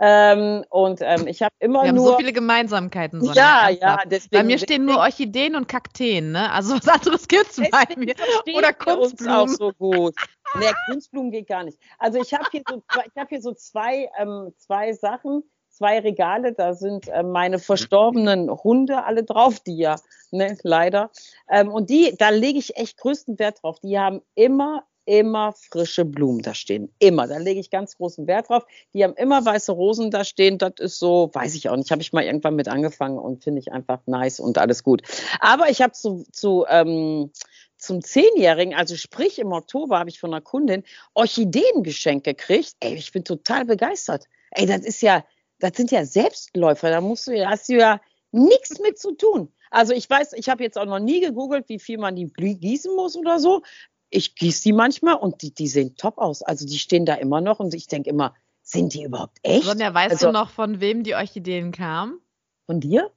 Ähm, 0.00 0.64
und 0.70 0.98
ähm, 1.00 1.28
ich 1.28 1.40
habe 1.40 1.54
immer 1.60 1.82
Wir 1.82 1.90
haben 1.90 1.96
nur, 1.96 2.08
so 2.08 2.16
viele 2.16 2.32
Gemeinsamkeiten. 2.32 3.20
Sonja, 3.20 3.70
ja, 3.70 3.78
ja, 3.80 3.98
deswegen. 4.06 4.30
Bei 4.32 4.42
mir 4.42 4.58
stehen 4.58 4.84
nur 4.84 4.98
Orchideen 4.98 5.54
und 5.54 5.68
Kakteen, 5.68 6.32
ne? 6.32 6.50
Also 6.50 6.74
was 6.74 6.88
anderes 6.88 7.28
gibt's 7.28 7.60
bei 7.70 7.84
mir. 7.96 8.16
Oder 8.52 8.74
wir 8.84 8.98
uns 8.98 9.24
auch 9.24 9.46
Kunstblumen. 9.46 9.56
so 9.56 9.72
gut. 9.78 10.16
Nee, 10.54 10.72
Kunstblumen 10.86 11.30
geht 11.30 11.48
gar 11.48 11.64
nicht. 11.64 11.78
Also 11.98 12.18
ich 12.20 12.32
habe 12.32 12.44
hier 12.50 12.62
so, 12.68 12.82
zwei- 12.90 13.04
ich 13.14 13.16
habe 13.20 13.28
hier 13.28 13.42
so 13.42 13.52
zwei, 13.52 14.10
ähm, 14.18 14.52
zwei 14.56 14.92
Sachen, 14.92 15.42
zwei 15.68 15.98
Regale. 16.00 16.52
Da 16.52 16.74
sind 16.74 17.08
äh, 17.08 17.22
meine 17.22 17.58
verstorbenen 17.58 18.50
Hunde 18.50 19.04
alle 19.04 19.24
drauf, 19.24 19.60
die 19.60 19.76
ja, 19.76 19.96
ne, 20.30 20.56
leider. 20.62 21.10
Ähm, 21.50 21.68
und 21.70 21.90
die, 21.90 22.14
da 22.16 22.30
lege 22.30 22.58
ich 22.58 22.76
echt 22.76 22.96
größten 22.98 23.38
Wert 23.38 23.62
drauf. 23.62 23.78
Die 23.80 23.98
haben 23.98 24.22
immer 24.34 24.84
immer 25.06 25.52
frische 25.52 26.04
Blumen 26.04 26.42
da 26.42 26.52
stehen. 26.52 26.92
Immer. 26.98 27.26
Da 27.26 27.38
lege 27.38 27.60
ich 27.60 27.70
ganz 27.70 27.96
großen 27.96 28.26
Wert 28.26 28.50
drauf. 28.50 28.66
Die 28.92 29.02
haben 29.02 29.14
immer 29.14 29.44
weiße 29.44 29.72
Rosen 29.72 30.10
da 30.10 30.24
stehen. 30.24 30.58
Das 30.58 30.74
ist 30.78 30.98
so, 30.98 31.30
weiß 31.32 31.54
ich 31.54 31.68
auch 31.68 31.76
nicht. 31.76 31.90
Habe 31.90 32.02
ich 32.02 32.12
mal 32.12 32.24
irgendwann 32.24 32.56
mit 32.56 32.68
angefangen 32.68 33.18
und 33.18 33.42
finde 33.42 33.60
ich 33.60 33.72
einfach 33.72 34.00
nice 34.06 34.40
und 34.40 34.58
alles 34.58 34.82
gut. 34.82 35.02
Aber 35.40 35.70
ich 35.70 35.80
habe 35.80 35.92
zu, 35.92 36.26
zu 36.30 36.66
ähm, 36.68 37.30
zum 37.78 38.02
Zehnjährigen, 38.02 38.74
also 38.74 38.96
sprich 38.96 39.38
im 39.38 39.52
Oktober, 39.52 39.98
habe 39.98 40.10
ich 40.10 40.20
von 40.20 40.32
einer 40.32 40.40
Kundin 40.40 40.82
Orchideengeschenk 41.14 42.24
gekriegt. 42.24 42.74
Ey, 42.80 42.94
ich 42.94 43.12
bin 43.12 43.24
total 43.24 43.64
begeistert. 43.64 44.24
Ey, 44.50 44.66
das 44.66 44.80
ist 44.80 45.02
ja, 45.02 45.24
das 45.60 45.76
sind 45.76 45.90
ja 45.90 46.04
Selbstläufer. 46.04 46.90
Da 46.90 47.00
musst 47.00 47.26
du, 47.26 47.36
da 47.36 47.50
hast 47.50 47.68
du 47.68 47.74
ja 47.74 48.00
nichts 48.32 48.80
mit 48.80 48.98
zu 48.98 49.12
tun. 49.12 49.52
Also 49.70 49.92
ich 49.92 50.08
weiß, 50.08 50.32
ich 50.34 50.48
habe 50.48 50.62
jetzt 50.62 50.78
auch 50.78 50.86
noch 50.86 50.98
nie 50.98 51.20
gegoogelt, 51.20 51.68
wie 51.68 51.78
viel 51.78 51.98
man 51.98 52.16
die 52.16 52.26
gießen 52.32 52.94
muss 52.94 53.16
oder 53.16 53.38
so. 53.38 53.62
Ich 54.10 54.34
gieße 54.36 54.62
die 54.62 54.72
manchmal 54.72 55.14
und 55.14 55.42
die, 55.42 55.52
die 55.52 55.68
sehen 55.68 55.96
top 55.96 56.18
aus. 56.18 56.42
Also 56.42 56.66
die 56.66 56.78
stehen 56.78 57.06
da 57.06 57.14
immer 57.14 57.40
noch 57.40 57.58
und 57.60 57.74
ich 57.74 57.86
denke 57.88 58.10
immer, 58.10 58.34
sind 58.62 58.94
die 58.94 59.02
überhaupt 59.04 59.38
echt? 59.42 59.64
Sonja, 59.64 59.92
weißt 59.94 60.12
Also- 60.12 60.26
du 60.26 60.32
noch, 60.32 60.50
von 60.50 60.80
wem 60.80 61.02
die 61.02 61.14
Orchideen 61.14 61.72
kamen? 61.72 62.20
Von 62.66 62.80
dir? 62.80 63.10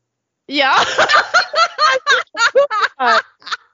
Ja, 0.48 0.75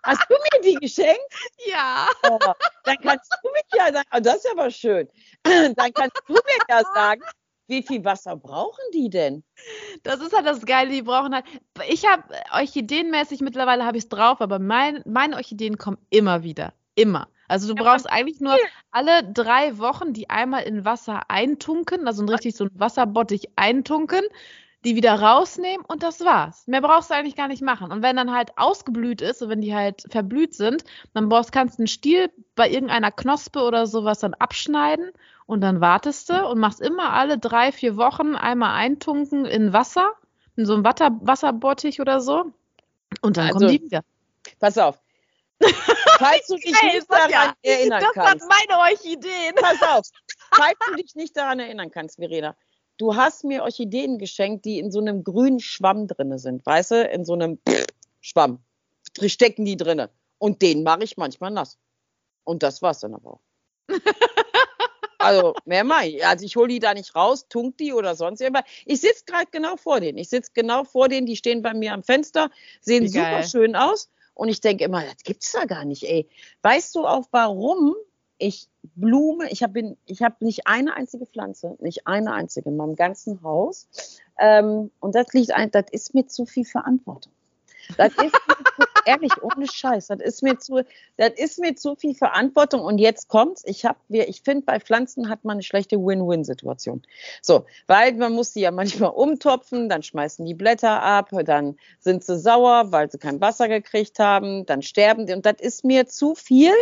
Hast 0.04 0.22
du 0.30 0.36
mir 0.36 0.62
die 0.64 0.76
geschenkt? 0.76 1.20
ja. 1.68 2.08
Oh, 2.30 2.38
dann 2.84 2.98
kannst 3.02 3.32
du 3.44 3.50
mich 3.52 3.64
ja 3.76 3.92
sagen, 3.92 4.08
oh, 4.16 4.20
das 4.22 4.36
ist 4.36 4.52
aber 4.52 4.70
schön. 4.70 5.10
Dann 5.44 5.94
kannst 5.94 6.22
du 6.28 6.34
mir 6.34 6.42
ja 6.70 6.84
sagen, 6.94 7.22
wie 7.68 7.82
viel 7.82 8.06
Wasser 8.06 8.36
brauchen 8.36 8.84
die 8.94 9.10
denn? 9.10 9.44
Das 10.04 10.20
ist 10.20 10.34
halt 10.36 10.46
das 10.46 10.64
Geile, 10.66 10.92
die 10.92 11.02
brauchen 11.02 11.34
halt. 11.34 11.46
Ich 11.90 12.06
habe 12.06 12.24
orchideenmäßig 12.54 13.42
mittlerweile 13.42 13.84
habe 13.86 13.98
ich 13.98 14.04
es 14.04 14.10
drauf, 14.10 14.42
aber 14.42 14.60
mein, 14.60 15.02
meine 15.06 15.36
Orchideen 15.38 15.78
kommen 15.80 15.98
immer 16.12 16.44
wieder. 16.44 16.74
Immer. 16.96 17.28
Also 17.48 17.68
du 17.68 17.75
brauchst 17.75 18.10
eigentlich 18.10 18.40
nur 18.40 18.58
alle 18.92 19.24
drei 19.24 19.78
Wochen 19.78 20.14
die 20.14 20.30
einmal 20.30 20.64
in 20.64 20.84
Wasser 20.84 21.30
eintunken, 21.30 22.08
also 22.08 22.25
richtig 22.25 22.56
so 22.56 22.66
ein 22.66 22.72
Wasserbottich 22.74 23.50
eintunken, 23.56 24.22
die 24.84 24.96
wieder 24.96 25.20
rausnehmen 25.20 25.86
und 25.86 26.04
das 26.04 26.22
war's. 26.22 26.68
Mehr 26.68 26.82
brauchst 26.82 27.10
du 27.10 27.16
eigentlich 27.16 27.36
gar 27.36 27.48
nicht 27.48 27.62
machen. 27.62 27.92
Und 27.92 28.02
wenn 28.04 28.16
dann 28.16 28.32
halt 28.32 28.58
ausgeblüht 28.58 29.22
ist 29.22 29.42
und 29.42 29.50
wenn 29.50 29.62
die 29.62 29.75
halt 29.75 30.04
verblüht 30.10 30.54
sind, 30.54 30.84
dann 31.14 31.30
brauchst, 31.30 31.52
kannst 31.52 31.78
du 31.78 31.82
einen 31.82 31.88
Stiel 31.88 32.32
bei 32.56 32.70
irgendeiner 32.70 33.12
Knospe 33.12 33.62
oder 33.62 33.88
sowas 33.88 34.20
dann 34.20 34.34
abschneiden 34.36 35.12
und 35.46 35.62
dann 35.62 35.82
wartest 35.82 36.30
du 36.30 36.48
und 36.48 36.60
machst 36.60 36.82
immer 36.82 37.14
alle 37.14 37.38
drei, 37.38 37.72
vier 37.72 37.98
Wochen 37.98 38.36
einmal 38.36 38.75
eintunken 38.75 39.46
in 39.46 39.74
Wasser, 39.74 40.12
in 40.56 40.66
so 40.66 40.74
einem 40.74 40.84
Wasser, 40.84 41.10
Wasserbottich 41.22 42.00
oder 42.00 42.22
so. 42.22 42.54
Und 43.22 43.38
dann 43.38 43.48
also, 43.48 43.60
kommen 43.60 43.72
die 43.72 43.84
wieder. 43.84 44.02
Pass 44.60 44.78
auf. 44.78 45.00
Falls 46.20 46.48
du 46.48 46.56
dich 46.56 46.82
nicht 46.82 47.12
daran 47.12 47.30
ja, 47.30 47.56
erinnern 47.62 48.02
das 48.02 48.14
kannst. 48.14 48.44
Das 48.44 48.50
waren 48.50 48.68
meine 48.68 48.80
Orchideen. 48.80 49.56
Pass 49.56 49.82
auf. 49.90 50.06
Falls 50.52 50.78
du 50.88 50.96
dich 50.96 51.16
nicht 51.16 51.36
daran 51.36 51.60
erinnern 51.60 51.92
kannst, 51.92 52.18
Verena, 52.18 52.56
du 52.98 53.16
hast 53.16 53.44
mir 53.44 53.64
Orchideen 53.64 54.18
geschenkt, 54.18 54.66
die 54.66 54.80
in 54.80 54.92
so 54.92 55.00
einem 55.00 55.24
grünen 55.24 55.60
Schwamm 55.60 56.08
drin 56.08 56.38
sind. 56.38 56.66
Weißt 56.66 56.92
du, 56.92 57.04
in 57.04 57.26
so 57.26 57.34
einem 57.34 57.60
Schwamm. 58.22 58.60
Stecken 59.26 59.66
die 59.66 59.78
drin. 59.78 60.08
Und 60.38 60.62
den 60.62 60.84
mache 60.84 61.04
ich 61.04 61.16
manchmal 61.18 61.52
nass. 61.52 61.78
Und 62.44 62.64
das 62.64 62.82
war's 62.82 63.00
dann 63.00 63.14
aber 63.14 63.34
auch. 63.34 63.42
Also, 65.26 65.56
mehr 65.66 65.84
mache 65.84 66.08
ich. 66.08 66.26
Also, 66.26 66.46
ich 66.46 66.56
hole 66.56 66.68
die 66.68 66.80
da 66.80 66.94
nicht 66.94 67.16
raus, 67.16 67.48
tunk 67.48 67.78
die 67.78 67.94
oder 67.94 68.16
sonst 68.16 68.42
irgendwas. 68.42 68.66
Ich 68.86 69.02
sitze 69.02 69.24
gerade 69.26 69.48
genau 69.52 69.76
vor 69.76 70.00
denen. 70.00 70.20
Ich 70.20 70.30
sitze 70.30 70.52
genau 70.54 70.84
vor 70.84 71.10
denen, 71.10 71.26
die 71.26 71.36
stehen 71.36 71.64
bei 71.64 71.74
mir 71.74 71.94
am 71.94 72.04
Fenster, 72.04 72.52
sehen 72.82 73.08
super 73.08 73.42
schön 73.42 73.76
aus. 73.76 74.12
Und 74.36 74.50
ich 74.50 74.62
denke 74.62 74.84
immer, 74.84 75.01
das 75.01 75.24
gibt's 75.24 75.51
da 75.54 75.65
gar 75.65 75.86
nicht, 75.86 76.04
ey. 76.04 76.30
Weißt 76.62 76.94
du 76.94 77.08
auch, 77.08 77.25
warum 77.32 77.96
ich 78.38 78.68
Blume, 78.96 79.50
ich 79.50 79.63
habe 79.63 79.96
ich 80.06 80.22
hab 80.22 80.42
nicht 80.42 80.68
eine 80.68 80.94
einzige 80.94 81.25
Pflanze, 81.25 81.77
nicht 81.80 82.06
eine 82.06 82.34
einzige 82.34 82.70
in 82.70 82.77
meinem 82.77 82.96
ganzen 82.96 83.42
Haus. 83.42 83.88
Ähm, 84.38 84.92
und 85.00 85.15
das 85.15 85.32
liegt 85.34 85.51
ein, 85.51 85.72
das 85.72 85.86
ist 85.92 86.13
mir 86.13 86.27
zu 86.27 86.46
viel 86.46 86.65
Verantwortung. 86.65 87.32
Das 87.98 88.12
ist 88.13 88.34
zu, 88.34 88.86
ehrlich, 89.06 89.32
ohne 89.42 89.68
Scheiß, 89.68 90.08
das 90.08 90.20
ist 90.20 90.44
mir 90.44 90.58
zu, 90.60 90.82
das 91.18 91.32
ist 91.38 91.60
mir 91.60 91.76
zu 91.76 91.96
viel 91.96 92.16
Verantwortung. 92.16 92.82
Und 92.82 92.98
jetzt 92.98 93.28
kommt's. 93.28 93.64
Ich 93.66 93.86
habe, 93.86 93.98
ich 94.10 94.42
finde, 94.42 94.66
bei 94.66 94.80
Pflanzen 94.80 95.30
hat 95.30 95.44
man 95.44 95.56
eine 95.56 95.64
schlechte 95.64 95.98
Win-Win-Situation. 95.98 97.04
So, 97.42 97.66
weil 97.88 98.14
man 98.14 98.34
muss 98.34 98.54
die 98.54 98.62
ja 98.62 98.72
manchmal 98.72 99.12
umtopfen, 99.12 99.90
dann 99.90 100.04
schmeißen 100.04 100.46
die 100.46 100.54
Blätter 100.54 101.02
ab, 101.02 101.30
dann 101.46 101.78
sind 102.00 102.24
sie 102.24 102.38
sauer, 102.38 102.92
weil 102.92 103.10
sie 103.10 103.18
kein 103.18 103.42
Wasser 103.42 103.68
gekriegt 103.68 104.20
haben, 104.20 104.66
dann 104.66 104.82
sterben 104.82 105.26
die. 105.26 105.34
Und 105.34 105.46
das 105.46 105.56
ist 105.60 105.86
mir 105.86 106.08
zu 106.08 106.36
viel 106.36 106.74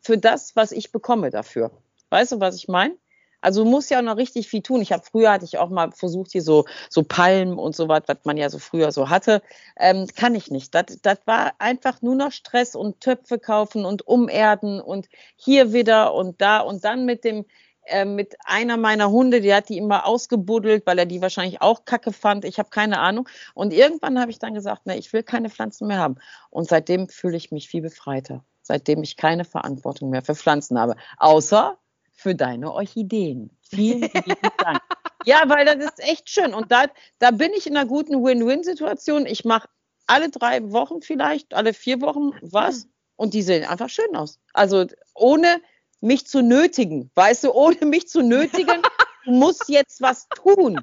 für 0.00 0.18
das, 0.18 0.56
was 0.56 0.72
ich 0.72 0.92
bekomme 0.92 1.30
dafür. 1.30 1.70
Weißt 2.10 2.32
du, 2.32 2.40
was 2.40 2.56
ich 2.56 2.68
meine? 2.68 2.96
Also 3.40 3.64
muss 3.64 3.88
ja 3.88 3.98
auch 3.98 4.02
noch 4.02 4.16
richtig 4.16 4.48
viel 4.48 4.62
tun. 4.62 4.80
Ich 4.80 4.92
habe 4.92 5.02
früher 5.04 5.32
hatte 5.32 5.44
ich 5.44 5.58
auch 5.58 5.70
mal 5.70 5.92
versucht 5.92 6.32
hier 6.32 6.42
so 6.42 6.64
so 6.88 7.02
Palmen 7.02 7.58
und 7.58 7.74
so 7.74 7.88
was, 7.88 8.02
was 8.06 8.18
man 8.24 8.36
ja 8.36 8.50
so 8.50 8.58
früher 8.58 8.92
so 8.92 9.08
hatte, 9.08 9.42
ähm, 9.78 10.06
kann 10.14 10.34
ich 10.34 10.50
nicht. 10.50 10.74
Das, 10.74 10.84
das 11.02 11.18
war 11.26 11.52
einfach 11.58 12.02
nur 12.02 12.14
noch 12.14 12.32
Stress 12.32 12.74
und 12.74 13.00
Töpfe 13.00 13.38
kaufen 13.38 13.84
und 13.84 14.06
umerden 14.06 14.80
und 14.80 15.08
hier 15.36 15.72
wieder 15.72 16.14
und 16.14 16.40
da 16.40 16.60
und 16.60 16.84
dann 16.84 17.04
mit 17.04 17.24
dem 17.24 17.44
äh, 17.90 18.04
mit 18.04 18.36
einer 18.44 18.76
meiner 18.76 19.10
Hunde, 19.10 19.40
die 19.40 19.52
hat 19.54 19.68
die 19.68 19.78
immer 19.78 20.06
ausgebuddelt, 20.06 20.86
weil 20.86 20.98
er 20.98 21.06
die 21.06 21.22
wahrscheinlich 21.22 21.60
auch 21.60 21.84
kacke 21.84 22.12
fand. 22.12 22.44
Ich 22.44 22.58
habe 22.58 22.70
keine 22.70 23.00
Ahnung. 23.00 23.28
Und 23.54 23.72
irgendwann 23.72 24.20
habe 24.20 24.30
ich 24.30 24.38
dann 24.38 24.54
gesagt, 24.54 24.86
ne, 24.86 24.96
ich 24.96 25.12
will 25.12 25.22
keine 25.22 25.50
Pflanzen 25.50 25.88
mehr 25.88 25.98
haben. 25.98 26.16
Und 26.50 26.68
seitdem 26.68 27.08
fühle 27.08 27.36
ich 27.36 27.50
mich 27.50 27.68
viel 27.68 27.82
befreiter. 27.82 28.44
Seitdem 28.62 29.02
ich 29.02 29.16
keine 29.16 29.44
Verantwortung 29.44 30.10
mehr 30.10 30.22
für 30.22 30.34
Pflanzen 30.34 30.78
habe. 30.78 30.94
Außer 31.16 31.78
für 32.20 32.34
deine 32.34 32.72
Orchideen. 32.72 33.50
Vielen 33.62 34.02
lieben 34.26 34.50
Dank. 34.58 34.80
ja, 35.24 35.42
weil 35.46 35.64
das 35.64 35.76
ist 35.76 36.00
echt 36.00 36.28
schön. 36.28 36.52
Und 36.52 36.70
da, 36.70 36.84
da 37.18 37.30
bin 37.30 37.52
ich 37.54 37.66
in 37.66 37.76
einer 37.76 37.86
guten 37.86 38.22
Win-Win-Situation. 38.22 39.24
Ich 39.24 39.44
mache 39.44 39.68
alle 40.06 40.28
drei 40.28 40.70
Wochen 40.70 41.00
vielleicht, 41.00 41.54
alle 41.54 41.72
vier 41.72 42.00
Wochen 42.02 42.32
was. 42.42 42.86
Und 43.16 43.32
die 43.32 43.42
sehen 43.42 43.64
einfach 43.64 43.88
schön 43.88 44.16
aus. 44.16 44.38
Also 44.52 44.86
ohne 45.14 45.62
mich 46.00 46.26
zu 46.26 46.42
nötigen, 46.42 47.10
weißt 47.14 47.44
du, 47.44 47.52
ohne 47.52 47.86
mich 47.86 48.08
zu 48.08 48.22
nötigen, 48.22 48.82
muss 49.24 49.60
jetzt 49.68 50.02
was 50.02 50.28
tun. 50.28 50.80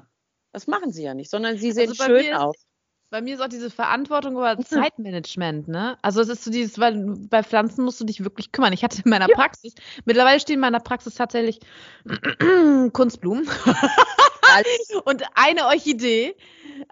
Das 0.52 0.66
machen 0.66 0.92
sie 0.92 1.04
ja 1.04 1.14
nicht, 1.14 1.30
sondern 1.30 1.56
sie 1.56 1.72
sehen 1.72 1.90
also 1.90 2.04
schön 2.04 2.34
aus 2.34 2.56
bei 3.10 3.22
mir 3.22 3.34
ist 3.34 3.40
auch 3.40 3.48
diese 3.48 3.70
Verantwortung 3.70 4.34
über 4.34 4.58
Zeitmanagement, 4.64 5.68
ne? 5.68 5.96
Also 6.02 6.20
es 6.20 6.28
ist 6.28 6.44
so 6.44 6.50
dieses, 6.50 6.78
weil 6.78 7.16
bei 7.30 7.42
Pflanzen 7.42 7.84
musst 7.84 8.00
du 8.00 8.04
dich 8.04 8.22
wirklich 8.22 8.52
kümmern. 8.52 8.72
Ich 8.72 8.84
hatte 8.84 9.02
in 9.04 9.10
meiner 9.10 9.28
ja. 9.28 9.34
Praxis, 9.34 9.74
mittlerweile 10.04 10.40
stehen 10.40 10.54
in 10.54 10.60
meiner 10.60 10.80
Praxis 10.80 11.14
tatsächlich 11.14 11.60
Kunstblumen 12.92 13.48
und 15.04 15.22
eine 15.34 15.66
Orchidee. 15.66 16.36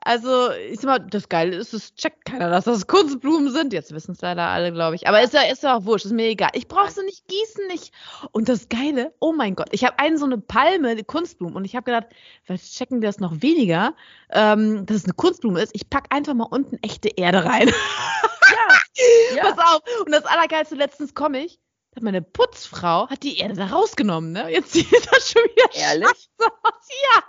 Also, 0.03 0.51
ich 0.53 0.81
sag 0.81 0.85
mal, 0.85 0.99
das 0.99 1.29
Geile 1.29 1.57
ist, 1.57 1.73
es 1.75 1.95
checkt 1.95 2.25
keiner, 2.25 2.51
dass 2.51 2.65
das 2.65 2.87
Kunstblumen 2.87 3.51
sind. 3.53 3.73
Jetzt 3.73 3.93
wissen 3.93 4.13
es 4.13 4.21
leider 4.21 4.43
alle, 4.43 4.73
glaube 4.73 4.97
ich. 4.97 5.07
Aber 5.07 5.23
ist 5.23 5.33
ja, 5.33 5.43
ist 5.43 5.63
ja 5.63 5.77
auch 5.77 5.85
wurscht, 5.85 6.07
ist 6.07 6.13
mir 6.13 6.27
egal. 6.29 6.51
Ich 6.55 6.69
brauche 6.69 6.91
sie 6.91 7.05
nicht 7.05 7.27
gießen, 7.29 7.67
nicht. 7.69 7.93
Und 8.33 8.49
das 8.49 8.69
Geile, 8.69 9.13
oh 9.21 9.33
mein 9.33 9.55
Gott, 9.55 9.69
ich 9.73 9.85
habe 9.85 9.99
einen 9.99 10.19
so 10.19 10.25
eine 10.25 10.39
Palme, 10.39 10.89
eine 10.89 11.05
Kunstblume. 11.05 11.55
Und 11.57 11.65
ich 11.65 11.77
habe 11.77 11.85
gedacht, 11.85 12.07
vielleicht 12.45 12.73
checken 12.75 13.01
wir 13.01 13.09
das 13.09 13.21
noch 13.21 13.43
weniger, 13.43 13.95
ähm, 14.31 14.87
dass 14.87 14.99
es 14.99 15.05
eine 15.05 15.15
Kunstblume 15.15 15.61
ist. 15.61 15.75
Ich 15.75 15.91
packe 15.91 16.11
einfach 16.11 16.35
mal 16.35 16.49
unten 16.51 16.79
echte 16.83 17.09
Erde 17.09 17.45
rein. 17.45 17.69
Ja. 17.69 19.37
ja. 19.37 19.53
Pass 19.53 19.59
auf. 19.59 19.83
Und 20.05 20.13
das 20.13 20.25
Allergeilste, 20.25 20.75
letztens 20.75 21.15
komme 21.15 21.45
ich 21.45 21.59
hat 21.97 22.03
meine 22.03 22.21
Putzfrau 22.21 23.09
hat 23.09 23.23
die 23.23 23.39
Erde 23.39 23.55
da 23.55 23.67
rausgenommen, 23.67 24.33
ne? 24.33 24.51
Jetzt 24.51 24.73
sieht 24.73 24.87
das 25.11 25.31
schon 25.31 25.43
wieder 25.45 25.75
Ehrlich? 25.75 26.07
aus. 26.09 26.29
Ja, 26.39 27.23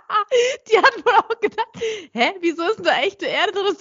die 0.70 0.78
hat 0.78 1.04
wohl 1.04 1.14
auch 1.14 1.40
gedacht, 1.40 1.68
hä, 2.12 2.32
wieso 2.40 2.62
ist 2.64 2.76
denn 2.76 2.84
da 2.84 3.00
echte 3.00 3.26
Erde 3.26 3.52
drin? 3.52 3.76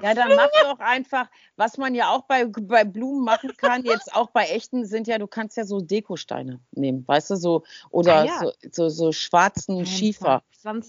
Ja, 0.00 0.14
dann 0.14 0.36
mach 0.36 0.48
doch 0.62 0.78
einfach, 0.78 1.26
was 1.56 1.76
man 1.76 1.94
ja 1.94 2.10
auch 2.10 2.22
bei, 2.22 2.44
bei 2.46 2.84
Blumen 2.84 3.24
machen 3.24 3.56
kann, 3.56 3.84
jetzt 3.84 4.14
auch 4.14 4.30
bei 4.30 4.44
echten 4.44 4.86
sind 4.86 5.08
ja, 5.08 5.18
du 5.18 5.26
kannst 5.26 5.56
ja 5.56 5.64
so 5.64 5.80
Dekosteine 5.80 6.60
nehmen, 6.70 7.06
weißt 7.06 7.30
du, 7.30 7.36
so, 7.36 7.64
oder 7.90 8.20
ah, 8.20 8.24
ja. 8.24 8.38
so, 8.40 8.52
so, 8.70 8.88
so, 8.88 9.12
schwarzen 9.12 9.84
Schiefer, 9.84 10.42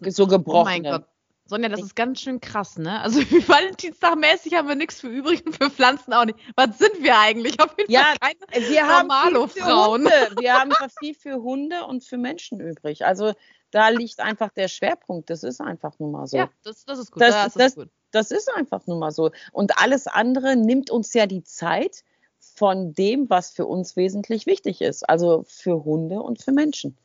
so 0.08 0.28
gebrochen. 0.28 0.62
Oh 0.62 0.64
mein 0.64 0.84
Gott. 0.84 1.06
Sonja, 1.50 1.68
das 1.68 1.82
ist 1.82 1.96
ganz 1.96 2.22
schön 2.22 2.40
krass, 2.40 2.78
ne? 2.78 3.02
Also 3.02 3.20
wie 3.32 3.48
Valentinstagmäßig 3.48 4.54
haben 4.54 4.68
wir 4.68 4.76
nichts 4.76 5.02
für 5.02 5.08
übrig 5.08 5.44
und 5.46 5.56
für 5.56 5.72
Pflanzen 5.72 6.14
auch 6.14 6.26
nicht. 6.26 6.38
Was 6.56 6.78
sind 6.78 7.02
wir 7.02 7.18
eigentlich? 7.18 7.60
Auf 7.60 7.76
jeden 7.78 7.92
ja, 7.92 8.14
Fall 8.20 8.36
keine 8.52 8.70
wir 8.70 8.88
haben 8.88 9.50
Frauen. 9.50 10.06
Wir 10.40 10.54
haben 10.54 10.72
viel 11.00 11.16
für 11.16 11.42
Hunde 11.42 11.86
und 11.86 12.04
für 12.04 12.18
Menschen 12.18 12.60
übrig. 12.60 13.06
Also 13.06 13.34
da 13.72 13.90
liegt 13.90 14.20
einfach 14.20 14.52
der 14.52 14.68
Schwerpunkt. 14.68 15.30
Das 15.30 15.44
ist 15.44 15.60
einfach 15.60 15.98
nur 16.00 16.12
mal 16.12 16.28
so. 16.28 16.38
Ja, 16.38 16.50
das, 16.64 16.86
das 16.86 17.00
ist 17.00 17.12
gut. 17.12 17.22
Das, 17.22 17.34
das, 17.34 17.54
das, 17.54 17.66
ist 17.68 17.76
gut. 17.76 17.90
das 18.12 18.32
ist 18.32 18.50
einfach 18.56 18.86
nur 18.86 18.98
mal 18.98 19.12
so. 19.12 19.32
Und 19.52 19.80
alles 19.80 20.08
andere 20.08 20.56
nimmt 20.56 20.92
uns 20.92 21.14
ja 21.14 21.26
die 21.26 21.44
Zeit 21.44 22.04
von 22.40 22.94
dem, 22.94 23.30
was 23.30 23.52
für 23.52 23.66
uns 23.66 23.96
wesentlich 23.96 24.46
wichtig 24.46 24.82
ist. 24.82 25.08
Also 25.10 25.44
für 25.48 25.84
Hunde 25.84 26.22
und 26.22 26.42
für 26.42 26.52
Menschen. 26.52 26.96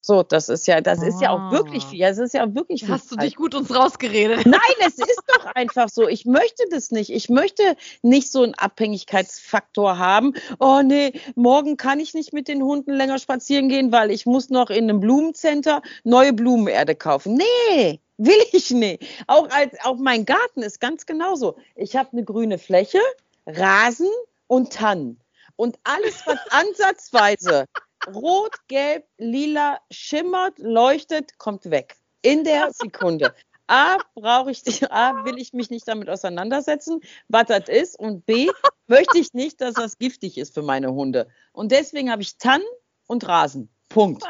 So, 0.00 0.22
das 0.22 0.48
ist 0.48 0.66
ja, 0.66 0.80
das 0.80 1.02
ist 1.02 1.20
ja 1.20 1.30
auch 1.30 1.52
wirklich 1.52 1.84
ah. 1.84 1.88
viel. 1.88 2.00
Das 2.00 2.18
ist 2.18 2.32
ja 2.32 2.46
auch 2.46 2.54
wirklich 2.54 2.84
viel. 2.84 2.94
Hast 2.94 3.10
du 3.10 3.16
dich 3.16 3.36
gut 3.36 3.54
uns 3.54 3.74
rausgeredet? 3.74 4.46
Nein, 4.46 4.60
es 4.86 4.98
ist 4.98 5.22
doch 5.26 5.46
einfach 5.54 5.88
so. 5.88 6.08
Ich 6.08 6.24
möchte 6.24 6.64
das 6.70 6.90
nicht. 6.90 7.10
Ich 7.10 7.28
möchte 7.28 7.76
nicht 8.02 8.30
so 8.30 8.42
einen 8.42 8.54
Abhängigkeitsfaktor 8.54 9.98
haben. 9.98 10.34
Oh 10.60 10.80
nee, 10.84 11.12
morgen 11.34 11.76
kann 11.76 12.00
ich 12.00 12.14
nicht 12.14 12.32
mit 12.32 12.48
den 12.48 12.62
Hunden 12.62 12.92
länger 12.92 13.18
spazieren 13.18 13.68
gehen, 13.68 13.92
weil 13.92 14.10
ich 14.10 14.24
muss 14.24 14.50
noch 14.50 14.70
in 14.70 14.84
einem 14.84 15.00
Blumencenter 15.00 15.82
neue 16.04 16.32
Blumenerde 16.32 16.94
kaufen. 16.94 17.34
Nee, 17.34 18.00
will 18.18 18.42
ich 18.52 18.70
nicht. 18.70 19.04
Auch 19.26 19.50
als, 19.50 19.76
auch 19.84 19.96
mein 19.96 20.24
Garten 20.24 20.62
ist 20.62 20.80
ganz 20.80 21.06
genauso. 21.06 21.56
Ich 21.74 21.96
habe 21.96 22.10
eine 22.12 22.24
grüne 22.24 22.58
Fläche, 22.58 23.00
Rasen 23.46 24.08
und 24.46 24.72
Tannen. 24.72 25.20
Und 25.56 25.76
alles, 25.82 26.24
was 26.24 26.38
ansatzweise 26.50 27.66
rot, 28.14 28.56
gelb, 28.68 29.04
lila 29.18 29.78
schimmert, 29.90 30.58
leuchtet, 30.58 31.38
kommt 31.38 31.70
weg. 31.70 31.96
In 32.22 32.44
der 32.44 32.70
Sekunde. 32.72 33.34
A, 33.68 33.98
brauche 34.14 34.50
ich, 34.50 34.90
A, 34.90 35.24
will 35.24 35.38
ich 35.38 35.52
mich 35.52 35.68
nicht 35.68 35.86
damit 35.86 36.08
auseinandersetzen, 36.08 37.00
was 37.28 37.46
das 37.46 37.68
ist. 37.68 37.98
Und 37.98 38.24
B, 38.24 38.50
möchte 38.86 39.18
ich 39.18 39.34
nicht, 39.34 39.60
dass 39.60 39.74
das 39.74 39.98
giftig 39.98 40.38
ist 40.38 40.54
für 40.54 40.62
meine 40.62 40.92
Hunde. 40.92 41.28
Und 41.52 41.70
deswegen 41.70 42.10
habe 42.10 42.22
ich 42.22 42.38
Tannen 42.38 42.64
und 43.06 43.28
Rasen. 43.28 43.68
Punkt. 43.88 44.24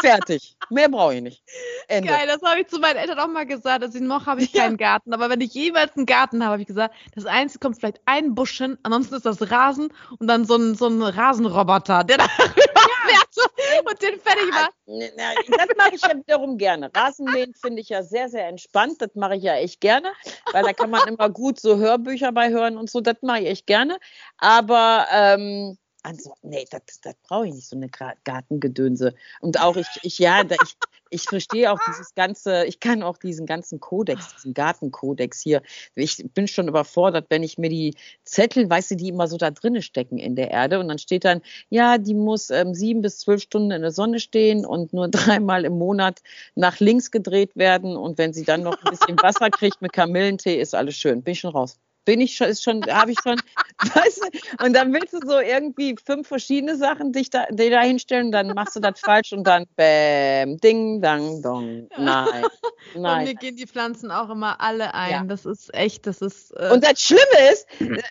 Fertig. 0.00 0.56
Mehr 0.70 0.88
brauche 0.88 1.14
ich 1.14 1.22
nicht. 1.22 1.42
Ende. 1.88 2.08
Geil, 2.08 2.26
das 2.26 2.42
habe 2.42 2.60
ich 2.60 2.68
zu 2.68 2.78
meinen 2.78 2.96
Eltern 2.96 3.18
auch 3.18 3.28
mal 3.28 3.46
gesagt. 3.46 3.82
Also 3.82 3.98
noch 4.00 4.26
habe 4.26 4.42
ich 4.42 4.52
keinen 4.52 4.76
Garten, 4.76 5.12
aber 5.12 5.30
wenn 5.30 5.40
ich 5.40 5.54
jeweils 5.54 5.96
einen 5.96 6.06
Garten 6.06 6.42
habe, 6.42 6.52
habe 6.52 6.62
ich 6.62 6.68
gesagt, 6.68 6.94
das 7.14 7.26
Einzige 7.26 7.60
kommt 7.60 7.78
vielleicht 7.78 8.00
ein 8.06 8.34
Busch 8.34 8.58
hin, 8.58 8.78
ansonsten 8.82 9.14
ist 9.14 9.26
das 9.26 9.50
Rasen 9.50 9.92
und 10.18 10.26
dann 10.28 10.44
so 10.44 10.56
ein, 10.56 10.74
so 10.74 10.88
ein 10.88 11.02
Rasenroboter, 11.02 12.04
der 12.04 12.18
da 12.18 12.28
fährt 12.28 13.84
und 13.84 14.02
den 14.02 14.20
fertig 14.20 14.50
macht. 14.50 14.72
Das 14.86 15.68
mache 15.76 15.94
ich 15.94 16.02
ja 16.02 16.16
wiederum 16.16 16.58
gerne. 16.58 16.90
Rasenmähen 16.94 17.54
finde 17.54 17.80
ich 17.80 17.88
ja 17.88 18.02
sehr, 18.02 18.28
sehr 18.28 18.48
entspannt. 18.48 18.96
Das 19.00 19.14
mache 19.14 19.36
ich 19.36 19.42
ja 19.42 19.54
echt 19.54 19.80
gerne, 19.80 20.12
weil 20.52 20.64
da 20.64 20.72
kann 20.72 20.90
man 20.90 21.06
immer 21.08 21.30
gut 21.30 21.60
so 21.60 21.76
Hörbücher 21.76 22.32
bei 22.32 22.50
hören 22.50 22.76
und 22.76 22.90
so. 22.90 23.00
Das 23.00 23.16
mache 23.22 23.40
ich 23.40 23.46
echt 23.46 23.66
gerne. 23.66 23.98
Aber 24.38 25.06
ähm, 25.12 25.78
also, 26.02 26.34
nee, 26.42 26.64
das, 26.70 27.00
das 27.02 27.14
brauche 27.26 27.48
ich 27.48 27.54
nicht, 27.54 27.68
so 27.68 27.76
eine 27.76 27.88
Gartengedönse. 27.88 29.14
Und 29.40 29.60
auch 29.60 29.76
ich, 29.76 29.86
ich 30.02 30.18
ja, 30.18 30.44
da, 30.44 30.54
ich, 30.62 30.76
ich 31.10 31.22
verstehe 31.22 31.72
auch 31.72 31.80
dieses 31.88 32.14
ganze, 32.14 32.64
ich 32.66 32.80
kann 32.80 33.02
auch 33.02 33.18
diesen 33.18 33.46
ganzen 33.46 33.80
Kodex, 33.80 34.34
diesen 34.36 34.54
Gartenkodex 34.54 35.40
hier. 35.40 35.62
Ich 35.94 36.24
bin 36.34 36.46
schon 36.46 36.68
überfordert, 36.68 37.26
wenn 37.30 37.42
ich 37.42 37.58
mir 37.58 37.68
die 37.68 37.94
Zettel, 38.24 38.70
weißt 38.70 38.92
du, 38.92 38.96
die 38.96 39.08
immer 39.08 39.26
so 39.26 39.36
da 39.36 39.50
drinnen 39.50 39.82
stecken 39.82 40.18
in 40.18 40.36
der 40.36 40.50
Erde. 40.50 40.78
Und 40.78 40.88
dann 40.88 40.98
steht 40.98 41.24
dann, 41.24 41.42
ja, 41.68 41.98
die 41.98 42.14
muss 42.14 42.50
ähm, 42.50 42.74
sieben 42.74 43.02
bis 43.02 43.18
zwölf 43.18 43.42
Stunden 43.42 43.72
in 43.72 43.82
der 43.82 43.92
Sonne 43.92 44.20
stehen 44.20 44.64
und 44.64 44.92
nur 44.92 45.08
dreimal 45.08 45.64
im 45.64 45.78
Monat 45.78 46.20
nach 46.54 46.78
links 46.80 47.10
gedreht 47.10 47.56
werden. 47.56 47.96
Und 47.96 48.18
wenn 48.18 48.32
sie 48.32 48.44
dann 48.44 48.62
noch 48.62 48.82
ein 48.84 48.90
bisschen 48.90 49.20
Wasser 49.20 49.50
kriegt 49.50 49.82
mit 49.82 49.92
Kamillentee, 49.92 50.60
ist 50.60 50.74
alles 50.74 50.96
schön. 50.96 51.22
Bin 51.22 51.32
ich 51.32 51.40
schon 51.40 51.50
raus 51.50 51.78
bin 52.08 52.22
ich 52.22 52.36
schon, 52.36 52.48
ist 52.48 52.64
schon, 52.64 52.82
habe 52.86 53.12
ich 53.12 53.18
schon, 53.22 53.36
weißt 53.94 54.22
du, 54.22 54.64
und 54.64 54.72
dann 54.72 54.94
willst 54.94 55.12
du 55.12 55.18
so 55.26 55.40
irgendwie 55.40 55.94
fünf 56.02 56.26
verschiedene 56.26 56.74
Sachen 56.74 57.12
dich 57.12 57.28
da, 57.28 57.44
dir 57.50 57.70
da 57.70 57.82
hinstellen, 57.82 58.32
dann 58.32 58.46
machst 58.54 58.76
du 58.76 58.80
das 58.80 58.98
falsch 58.98 59.34
und 59.34 59.44
dann 59.44 59.66
bäm, 59.76 60.56
ding, 60.56 61.02
dang, 61.02 61.42
dong. 61.42 61.86
Nein. 61.98 62.46
Nein. 62.94 63.18
Und 63.18 63.24
mir 63.24 63.34
gehen 63.34 63.56
die 63.56 63.66
Pflanzen 63.66 64.10
auch 64.10 64.30
immer 64.30 64.60
alle 64.60 64.94
ein. 64.94 65.10
Ja. 65.10 65.24
Das 65.24 65.44
ist 65.44 65.74
echt, 65.74 66.06
das 66.06 66.22
ist. 66.22 66.52
Äh 66.52 66.70
und 66.72 66.82
das 66.82 67.02
Schlimme 67.02 67.52
ist, 67.52 67.66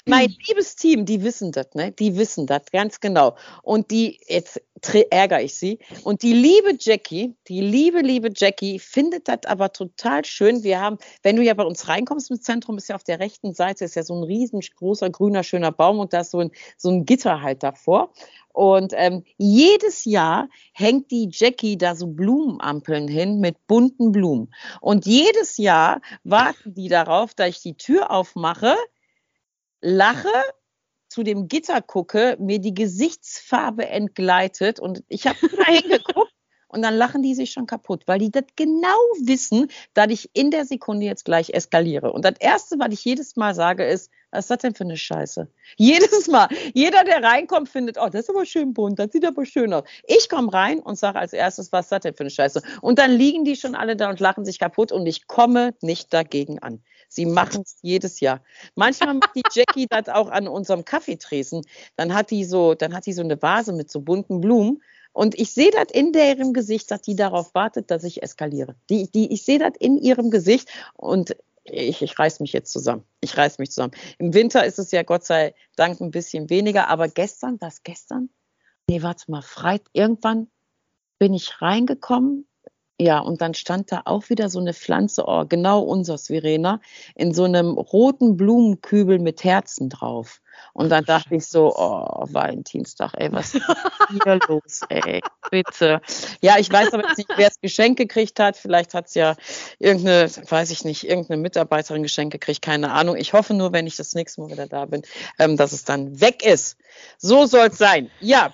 mein 0.06 0.36
liebes 0.48 0.75
Team, 0.75 1.06
die 1.06 1.24
wissen 1.24 1.51
das, 1.51 1.74
ne? 1.74 1.92
Die 1.94 2.16
wissen 2.18 2.46
das 2.46 2.63
ganz 2.72 3.00
genau. 3.00 3.36
Und 3.63 3.89
die, 3.89 4.20
jetzt 4.27 4.62
ärgere 5.10 5.42
ich 5.42 5.56
sie. 5.56 5.80
Und 6.04 6.22
die 6.22 6.34
liebe 6.34 6.76
Jackie, 6.80 7.36
die 7.48 7.62
liebe, 7.62 8.00
liebe 8.00 8.30
Jackie, 8.36 8.80
findet 8.80 9.28
das 9.28 9.40
aber 9.46 9.72
total 9.72 10.26
schön. 10.26 10.64
Wir 10.64 10.80
haben, 10.80 10.98
wenn 11.24 11.36
du 11.36 11.44
ja 11.44 11.54
bei 11.54 11.64
uns 11.64 11.88
reinkommst 11.88 12.32
im 12.32 12.42
Zentrum, 12.42 12.78
ist 12.78 12.90
ja 12.90 12.96
auf 12.96 13.04
der 13.04 13.20
rechten 13.20 13.54
Seite 13.54 13.86
ist 13.86 13.96
ja 13.96 14.04
so 14.04 14.16
ein 14.16 14.24
riesengroßer, 14.24 15.10
grüner, 15.10 15.44
schöner 15.44 15.72
Baum 15.72 16.00
und 16.00 16.14
da 16.14 16.22
ist 16.22 16.32
so 16.32 16.40
ein, 16.40 16.52
so 16.78 16.90
ein 16.90 17.06
Gitter 17.06 17.42
halt 17.42 17.64
davor. 17.64 18.12
Und 18.54 18.94
ähm, 18.96 19.24
jedes 19.38 20.06
Jahr 20.06 20.50
hängt 20.74 21.12
die 21.12 21.30
Jackie 21.32 21.78
da 21.78 21.96
so 21.96 22.08
Blumenampeln 22.08 23.08
hin 23.08 23.40
mit 23.40 23.68
bunten 23.68 24.12
Blumen. 24.12 24.52
Und 24.82 25.06
jedes 25.06 25.58
Jahr 25.58 26.02
warten 26.24 26.74
die 26.74 26.90
darauf, 26.90 27.36
dass 27.36 27.50
ich 27.50 27.62
die 27.62 27.78
Tür 27.78 28.10
aufmache, 28.10 28.76
lache 29.80 30.32
zu 31.18 31.24
dem 31.24 31.48
Gitter 31.48 31.82
gucke, 31.82 32.38
mir 32.40 32.60
die 32.60 32.76
Gesichtsfarbe 32.76 33.88
entgleitet 33.88 34.80
und 34.80 35.04
ich 35.08 35.26
habe 35.26 35.40
hingeguckt 35.66 36.32
und 36.68 36.82
dann 36.82 36.96
lachen 36.96 37.22
die 37.24 37.36
sich 37.36 37.52
schon 37.52 37.66
kaputt, 37.66 38.04
weil 38.08 38.20
die 38.20 38.32
das 38.32 38.44
genau 38.56 38.98
wissen, 39.22 39.68
dass 39.94 40.08
ich 40.10 40.30
in 40.34 40.52
der 40.52 40.66
Sekunde 40.66 41.06
jetzt 41.06 41.26
gleich 41.26 41.50
eskaliere. 41.52 42.12
Und 42.12 42.26
das 42.26 42.36
Erste, 42.40 42.78
was 42.80 42.92
ich 42.92 43.04
jedes 43.06 43.36
Mal 43.36 43.56
sage, 43.56 43.86
ist, 43.86 44.12
was 44.32 44.46
ist 44.46 44.52
das 44.52 44.58
denn 44.60 44.76
für 44.76 44.84
eine 44.84 44.98
Scheiße? 44.98 45.48
Jedes 45.78 46.28
Mal. 46.28 46.50
Jeder, 46.74 47.06
der 47.06 47.24
reinkommt, 47.24 47.70
findet, 47.70 47.98
oh, 47.98 48.08
das 48.08 48.24
ist 48.24 48.30
aber 48.30 48.46
schön 48.46 48.74
bunt, 48.74 49.00
das 49.00 49.12
sieht 49.12 49.26
aber 49.26 49.46
schön 49.46 49.74
aus. 49.74 49.84
Ich 50.06 50.28
komme 50.28 50.52
rein 50.52 50.80
und 50.80 50.98
sage 50.98 51.18
als 51.18 51.32
erstes, 51.32 51.72
was 51.72 51.86
ist 51.86 51.92
das 51.92 52.02
denn 52.02 52.14
für 52.14 52.22
eine 52.22 52.30
Scheiße? 52.30 52.62
Und 52.82 53.00
dann 53.00 53.12
liegen 53.12 53.46
die 53.46 53.56
schon 53.56 53.74
alle 53.74 53.96
da 53.96 54.10
und 54.10 54.20
lachen 54.20 54.44
sich 54.44 54.60
kaputt 54.60 54.92
und 54.92 55.06
ich 55.06 55.28
komme 55.28 55.74
nicht 55.82 56.14
dagegen 56.14 56.60
an. 56.60 56.82
Sie 57.08 57.26
machen 57.26 57.62
es 57.66 57.78
jedes 57.82 58.20
Jahr. 58.20 58.42
Manchmal 58.76 59.14
macht 59.14 59.36
die 59.36 59.44
Jackie 59.52 59.88
das 59.90 60.10
auch 60.10 60.30
an 60.30 60.48
unserem 60.48 60.84
Kaffeetresen. 60.84 61.62
Dann 61.96 62.14
hat 62.14 62.32
die 62.32 62.44
so, 62.44 62.74
dann 62.74 62.94
hat 62.94 63.06
die 63.06 63.14
so 63.14 63.22
eine 63.22 63.42
Vase 63.42 63.72
mit 63.72 63.90
so 63.90 64.02
bunten 64.02 64.42
Blumen. 64.42 64.82
Und 65.18 65.34
ich 65.34 65.52
sehe 65.52 65.72
das 65.72 65.88
in 65.92 66.14
deren 66.14 66.54
Gesicht, 66.54 66.92
dass 66.92 67.02
die 67.02 67.16
darauf 67.16 67.56
wartet, 67.56 67.90
dass 67.90 68.04
ich 68.04 68.22
eskaliere. 68.22 68.76
Die, 68.88 69.10
die, 69.10 69.34
ich 69.34 69.44
sehe 69.44 69.58
das 69.58 69.72
in 69.80 69.98
ihrem 69.98 70.30
Gesicht 70.30 70.70
und 70.94 71.36
ich, 71.64 72.04
ich 72.04 72.20
reiß 72.20 72.40
mich 72.40 72.54
jetzt 72.54 72.72
zusammen. 72.72 73.04
Ich 73.20 73.36
reiß 73.36 73.58
mich 73.58 73.72
zusammen. 73.72 73.94
Im 74.20 74.36
Winter 74.36 74.64
ist 74.64 74.78
es 74.78 74.92
ja 74.92 75.02
Gott 75.02 75.26
sei 75.26 75.56
Dank 75.76 76.00
ein 76.02 76.12
bisschen 76.12 76.52
weniger, 76.52 76.88
aber 76.88 77.08
gestern, 77.08 77.60
was 77.60 77.82
gestern? 77.82 78.30
Nee, 78.88 79.02
warte 79.02 79.32
mal, 79.32 79.42
Freitag, 79.42 79.90
irgendwann 79.94 80.52
bin 81.18 81.34
ich 81.34 81.63
reingekommen 81.63 82.48
ja, 83.00 83.20
und 83.20 83.42
dann 83.42 83.54
stand 83.54 83.92
da 83.92 84.02
auch 84.06 84.30
wieder 84.30 84.50
so 84.50 84.60
eine 84.60 84.74
Pflanze, 84.74 85.26
oh, 85.28 85.46
genau 85.48 85.82
unseres, 85.82 86.28
Verena, 86.28 86.82
in 87.16 87.34
so 87.34 87.44
einem 87.44 87.78
roten 87.78 88.38
Blumenkübel 88.38 89.20
mit 89.20 89.44
Herzen 89.44 89.90
drauf. 89.90 90.42
Und 90.74 90.90
dann 90.90 91.06
dachte 91.06 91.36
ich 91.36 91.46
so, 91.46 91.76
oh, 91.76 92.26
Valentinstag, 92.32 93.14
ey, 93.16 93.32
was 93.32 93.54
ist 93.54 93.66
hier 94.10 94.40
los, 94.48 94.82
ey, 94.90 95.22
bitte. 95.52 96.02
Ja, 96.42 96.58
ich 96.58 96.72
weiß 96.72 96.94
aber 96.94 97.08
jetzt 97.08 97.20
nicht, 97.20 97.30
wer 97.36 97.48
es 97.48 97.62
Geschenk 97.62 98.00
gekriegt 98.00 98.40
hat. 98.40 98.58
Vielleicht 98.58 98.96
hat 98.96 99.08
es 99.08 99.14
ja 99.14 99.36
irgendeine, 99.78 100.32
weiß 100.50 100.72
ich 100.72 100.84
nicht, 100.84 101.08
irgendeine 101.08 101.40
Mitarbeiterin 101.40 102.02
Geschenk 102.02 102.32
gekriegt, 102.32 102.64
keine 102.64 102.92
Ahnung. 102.92 103.16
Ich 103.16 103.34
hoffe 103.34 103.54
nur, 103.54 103.74
wenn 103.74 103.86
ich 103.86 103.96
das 103.96 104.16
nächste 104.16 104.42
Mal 104.42 104.50
wieder 104.50 104.68
da 104.68 104.86
bin, 104.86 105.04
ähm, 105.38 105.56
dass 105.56 105.72
es 105.72 105.84
dann 105.84 106.20
weg 106.20 106.44
ist. 106.44 106.78
So 107.20 107.46
soll 107.46 107.68
es 107.68 107.78
sein. 107.78 108.10
Ja, 108.20 108.54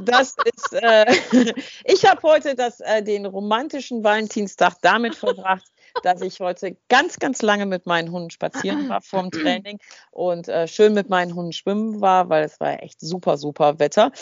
das 0.00 0.36
ist, 0.44 0.72
äh, 0.72 1.06
ich 1.84 2.04
habe 2.04 2.22
heute 2.22 2.54
das, 2.54 2.80
äh, 2.80 3.02
den 3.02 3.26
romantischen 3.26 4.02
Valentinstag 4.04 4.74
damit 4.82 5.14
verbracht, 5.14 5.66
dass 6.02 6.20
ich 6.22 6.40
heute 6.40 6.76
ganz, 6.88 7.18
ganz 7.18 7.42
lange 7.42 7.66
mit 7.66 7.86
meinen 7.86 8.10
Hunden 8.10 8.30
spazieren 8.30 8.88
war 8.88 9.00
vorm 9.00 9.30
Training 9.30 9.78
und 10.10 10.48
äh, 10.48 10.66
schön 10.66 10.94
mit 10.94 11.08
meinen 11.08 11.34
Hunden 11.34 11.52
schwimmen 11.52 12.00
war, 12.00 12.28
weil 12.28 12.44
es 12.44 12.58
war 12.60 12.82
echt 12.82 13.00
super, 13.00 13.36
super 13.36 13.78
Wetter. 13.78 14.12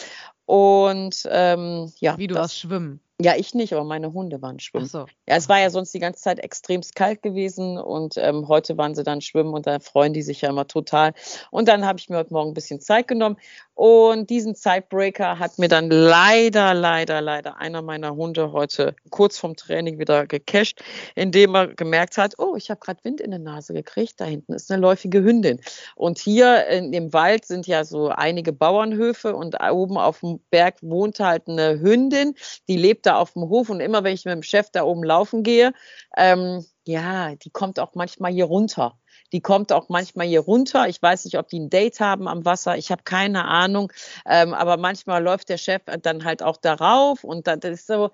Und 0.44 1.26
ähm, 1.30 1.92
ja. 1.98 2.18
Wie 2.18 2.26
du 2.26 2.34
das, 2.34 2.42
warst 2.42 2.58
schwimmen. 2.58 3.00
Ja, 3.20 3.34
ich 3.36 3.54
nicht, 3.54 3.72
aber 3.72 3.84
meine 3.84 4.12
Hunde 4.12 4.42
waren 4.42 4.58
schwimmen. 4.58 4.86
Ach 4.86 4.90
so. 4.90 5.06
Ja, 5.28 5.36
es 5.36 5.48
war 5.48 5.60
ja 5.60 5.70
sonst 5.70 5.94
die 5.94 6.00
ganze 6.00 6.22
Zeit 6.22 6.40
extremst 6.40 6.96
kalt 6.96 7.22
gewesen 7.22 7.78
und 7.78 8.14
ähm, 8.16 8.48
heute 8.48 8.76
waren 8.78 8.94
sie 8.94 9.04
dann 9.04 9.20
schwimmen 9.20 9.54
und 9.54 9.66
da 9.66 9.78
freuen 9.78 10.12
die 10.12 10.22
sich 10.22 10.40
ja 10.40 10.48
immer 10.48 10.66
total. 10.66 11.12
Und 11.50 11.68
dann 11.68 11.86
habe 11.86 11.98
ich 11.98 12.08
mir 12.08 12.16
heute 12.16 12.32
Morgen 12.32 12.50
ein 12.50 12.54
bisschen 12.54 12.80
Zeit 12.80 13.06
genommen 13.06 13.36
und 13.74 14.28
diesen 14.28 14.54
Zeitbreaker 14.54 15.38
hat 15.38 15.58
mir 15.58 15.68
dann 15.68 15.88
leider, 15.90 16.74
leider, 16.74 17.20
leider 17.20 17.58
einer 17.58 17.80
meiner 17.80 18.14
Hunde 18.14 18.52
heute 18.52 18.94
kurz 19.10 19.38
vorm 19.38 19.56
Training 19.56 19.98
wieder 19.98 20.26
gecasht, 20.26 20.82
indem 21.14 21.54
er 21.54 21.68
gemerkt 21.68 22.18
hat, 22.18 22.34
oh, 22.38 22.54
ich 22.56 22.70
habe 22.70 22.80
gerade 22.80 23.02
Wind 23.04 23.20
in 23.20 23.30
der 23.30 23.40
Nase 23.40 23.72
gekriegt, 23.72 24.20
da 24.20 24.24
hinten 24.24 24.52
ist 24.52 24.70
eine 24.70 24.80
läufige 24.80 25.22
Hündin. 25.22 25.60
Und 25.96 26.18
hier 26.18 26.66
in, 26.66 26.92
dem 26.92 27.12
Wald 27.12 27.44
sind 27.44 27.66
ja 27.66 27.84
so 27.84 28.08
einige 28.08 28.52
Bauernhöfe 28.52 29.34
und 29.34 29.56
oben 29.62 29.96
auf 29.96 30.20
dem 30.20 30.40
Berg 30.50 30.76
wohnt 30.82 31.20
halt 31.20 31.48
eine 31.48 31.80
Hündin, 31.80 32.34
die 32.68 32.76
lebt 32.76 33.06
da 33.06 33.11
auf 33.16 33.32
dem 33.32 33.48
Hof 33.48 33.70
und 33.70 33.80
immer 33.80 34.04
wenn 34.04 34.14
ich 34.14 34.24
mit 34.24 34.34
dem 34.34 34.42
Chef 34.42 34.70
da 34.70 34.84
oben 34.84 35.04
laufen 35.04 35.42
gehe, 35.42 35.72
ähm, 36.16 36.64
ja, 36.84 37.34
die 37.36 37.50
kommt 37.50 37.78
auch 37.78 37.94
manchmal 37.94 38.32
hier 38.32 38.46
runter. 38.46 38.98
Die 39.32 39.40
kommt 39.40 39.72
auch 39.72 39.88
manchmal 39.88 40.26
hier 40.26 40.40
runter. 40.40 40.88
Ich 40.88 41.00
weiß 41.00 41.24
nicht, 41.24 41.38
ob 41.38 41.48
die 41.48 41.60
ein 41.60 41.70
Date 41.70 42.00
haben 42.00 42.28
am 42.28 42.44
Wasser. 42.44 42.76
Ich 42.76 42.90
habe 42.90 43.02
keine 43.02 43.46
Ahnung. 43.46 43.90
Ähm, 44.26 44.52
aber 44.52 44.76
manchmal 44.76 45.22
läuft 45.22 45.48
der 45.48 45.56
Chef 45.56 45.82
dann 46.02 46.24
halt 46.24 46.42
auch 46.42 46.58
darauf 46.58 47.24
und 47.24 47.46
dann 47.46 47.60
das 47.60 47.72
ist 47.72 47.86
so. 47.86 48.10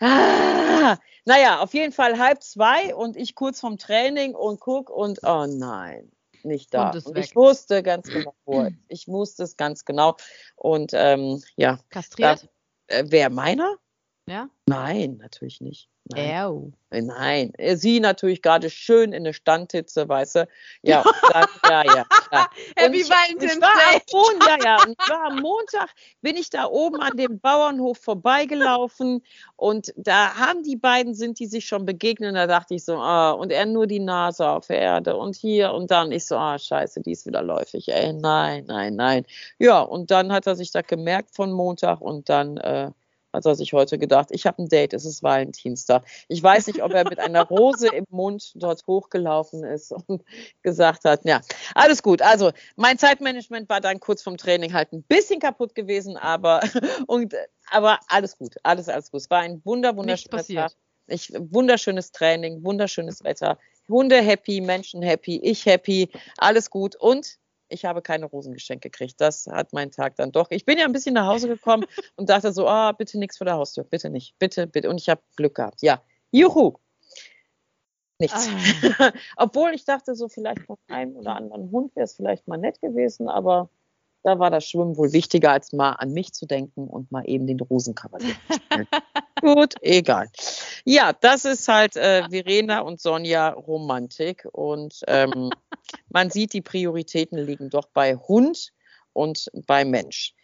Ah, 0.00 0.96
naja, 1.24 1.60
auf 1.60 1.74
jeden 1.74 1.92
Fall 1.92 2.20
halb 2.20 2.40
zwei 2.42 2.94
und 2.94 3.16
ich 3.16 3.34
kurz 3.34 3.58
vom 3.58 3.78
Training 3.78 4.36
und 4.36 4.60
guck 4.60 4.90
und 4.90 5.18
oh 5.24 5.46
nein, 5.48 6.12
nicht 6.44 6.72
da. 6.72 6.90
Und, 6.90 7.04
und 7.04 7.18
ich 7.18 7.34
wusste 7.34 7.82
ganz 7.82 8.08
genau, 8.08 8.32
wo. 8.44 8.68
Ich 8.86 9.08
wusste 9.08 9.42
es 9.42 9.56
ganz 9.56 9.84
genau. 9.84 10.16
Und 10.54 10.92
ähm, 10.94 11.42
ja. 11.56 11.80
Kastriert? 11.90 12.48
Da, 12.86 12.96
äh, 12.98 13.04
wer 13.08 13.28
meiner? 13.28 13.76
Ja? 14.28 14.48
Nein, 14.66 15.16
natürlich 15.18 15.60
nicht. 15.60 15.88
Nein. 16.10 16.72
Äh, 16.90 17.02
nein. 17.02 17.52
Äh, 17.58 17.76
sie 17.76 18.00
natürlich 18.00 18.40
gerade 18.40 18.70
schön 18.70 19.12
in 19.12 19.24
der 19.24 19.34
Standhitze, 19.34 20.08
weißt 20.08 20.36
du. 20.36 20.48
Ja, 20.82 21.04
dann, 21.32 21.46
ja, 21.68 21.84
ja. 21.84 22.06
ja. 22.32 22.50
Happy 22.76 23.04
Valentine's 23.04 23.58
Day. 23.60 24.00
Ja, 24.46 24.56
ja. 24.64 24.76
Und 24.82 24.98
war 24.98 25.24
am 25.26 25.40
Montag 25.40 25.90
bin 26.22 26.36
ich 26.36 26.48
da 26.48 26.64
oben 26.64 27.00
an 27.00 27.16
dem 27.16 27.38
Bauernhof 27.40 27.98
vorbeigelaufen 27.98 29.22
und 29.56 29.92
da 29.96 30.34
haben 30.34 30.62
die 30.62 30.76
beiden, 30.76 31.14
sind 31.14 31.38
die 31.40 31.46
sich 31.46 31.66
schon 31.66 31.84
begegnet. 31.84 32.34
Da 32.34 32.46
dachte 32.46 32.74
ich 32.74 32.84
so, 32.84 32.96
ah, 32.96 33.32
und 33.32 33.52
er 33.52 33.66
nur 33.66 33.86
die 33.86 34.00
Nase 34.00 34.48
auf 34.48 34.66
der 34.68 34.78
Erde 34.78 35.16
und 35.16 35.36
hier 35.36 35.72
und 35.72 35.90
dann. 35.90 36.10
Ich 36.10 36.26
so, 36.26 36.36
ah, 36.36 36.58
scheiße, 36.58 37.02
die 37.02 37.12
ist 37.12 37.26
wieder 37.26 37.42
läufig. 37.42 37.88
Ey, 37.88 38.14
nein, 38.14 38.64
nein, 38.66 38.96
nein. 38.96 39.26
Ja, 39.58 39.80
und 39.80 40.10
dann 40.10 40.32
hat 40.32 40.46
er 40.46 40.56
sich 40.56 40.70
da 40.72 40.80
gemerkt 40.80 41.34
von 41.34 41.52
Montag 41.52 42.00
und 42.00 42.30
dann, 42.30 42.56
äh, 42.56 42.90
hat 43.32 43.46
er 43.46 43.54
sich 43.54 43.72
heute 43.72 43.98
gedacht, 43.98 44.28
ich 44.30 44.46
habe 44.46 44.62
ein 44.62 44.68
Date, 44.68 44.94
es 44.94 45.04
ist 45.04 45.22
Valentinstag. 45.22 46.04
Ich 46.28 46.42
weiß 46.42 46.66
nicht, 46.66 46.82
ob 46.82 46.92
er 46.92 47.08
mit 47.08 47.18
einer 47.18 47.42
Rose 47.42 47.88
im 47.88 48.06
Mund 48.10 48.52
dort 48.54 48.86
hochgelaufen 48.86 49.64
ist 49.64 49.92
und 50.06 50.24
gesagt 50.62 51.04
hat, 51.04 51.24
ja, 51.24 51.40
alles 51.74 52.02
gut. 52.02 52.22
Also 52.22 52.52
mein 52.76 52.98
Zeitmanagement 52.98 53.68
war 53.68 53.80
dann 53.80 54.00
kurz 54.00 54.22
vom 54.22 54.36
Training 54.36 54.72
halt 54.72 54.92
ein 54.92 55.02
bisschen 55.02 55.40
kaputt 55.40 55.74
gewesen, 55.74 56.16
aber, 56.16 56.60
und, 57.06 57.34
aber 57.70 57.98
alles 58.08 58.38
gut, 58.38 58.56
alles, 58.62 58.88
alles 58.88 59.10
gut. 59.10 59.20
Es 59.20 59.30
war 59.30 59.40
ein 59.40 59.60
wunder, 59.64 59.96
wunderschöner 59.96 60.44
Tag. 60.44 60.72
Ich, 61.06 61.32
wunderschönes 61.38 62.12
Training, 62.12 62.62
wunderschönes 62.62 63.24
Wetter. 63.24 63.58
Hunde 63.88 64.20
happy, 64.20 64.60
Menschen 64.60 65.02
happy, 65.02 65.40
ich 65.42 65.64
happy, 65.64 66.10
alles 66.36 66.68
gut. 66.68 66.96
Und 66.96 67.38
ich 67.68 67.84
habe 67.84 68.02
keine 68.02 68.26
Rosen 68.26 68.52
geschenkt 68.52 68.82
gekriegt. 68.82 69.20
Das 69.20 69.46
hat 69.46 69.72
mein 69.72 69.90
Tag 69.90 70.16
dann 70.16 70.32
doch. 70.32 70.50
Ich 70.50 70.64
bin 70.64 70.78
ja 70.78 70.84
ein 70.84 70.92
bisschen 70.92 71.14
nach 71.14 71.26
Hause 71.26 71.48
gekommen 71.48 71.84
und 72.16 72.28
dachte 72.28 72.52
so, 72.52 72.66
ah, 72.66 72.90
oh, 72.90 72.92
bitte 72.96 73.18
nichts 73.18 73.38
vor 73.38 73.44
der 73.44 73.54
Haustür, 73.54 73.84
bitte 73.84 74.10
nicht, 74.10 74.38
bitte, 74.38 74.66
bitte. 74.66 74.90
Und 74.90 75.00
ich 75.00 75.08
habe 75.08 75.20
Glück 75.36 75.54
gehabt. 75.54 75.82
Ja, 75.82 76.02
juhu. 76.30 76.74
Nichts. 78.18 78.48
Ah. 78.98 79.12
Obwohl 79.36 79.74
ich 79.74 79.84
dachte 79.84 80.14
so, 80.14 80.28
vielleicht 80.28 80.62
von 80.62 80.76
einem 80.88 81.16
oder 81.16 81.36
anderen 81.36 81.70
Hund 81.70 81.94
wäre 81.94 82.04
es 82.04 82.14
vielleicht 82.14 82.48
mal 82.48 82.58
nett 82.58 82.80
gewesen, 82.80 83.28
aber 83.28 83.70
da 84.22 84.38
war 84.38 84.50
das 84.50 84.64
Schwimmen 84.66 84.96
wohl 84.96 85.12
wichtiger, 85.12 85.52
als 85.52 85.72
mal 85.72 85.92
an 85.92 86.12
mich 86.12 86.32
zu 86.32 86.46
denken 86.46 86.86
und 86.86 87.10
mal 87.12 87.22
eben 87.26 87.46
den 87.46 87.60
Rosenkavalier 87.60 88.34
zu 88.50 88.58
spielen. 88.60 88.88
Gut, 89.40 89.74
egal. 89.80 90.28
Ja, 90.84 91.12
das 91.12 91.44
ist 91.44 91.68
halt 91.68 91.96
äh, 91.96 92.24
Verena 92.28 92.80
und 92.80 93.00
Sonja 93.00 93.50
Romantik. 93.50 94.46
Und 94.52 95.00
ähm, 95.06 95.50
man 96.08 96.30
sieht, 96.30 96.52
die 96.52 96.62
Prioritäten 96.62 97.38
liegen 97.38 97.70
doch 97.70 97.86
bei 97.92 98.16
Hund 98.16 98.72
und 99.12 99.48
bei 99.66 99.84
Mensch. 99.84 100.34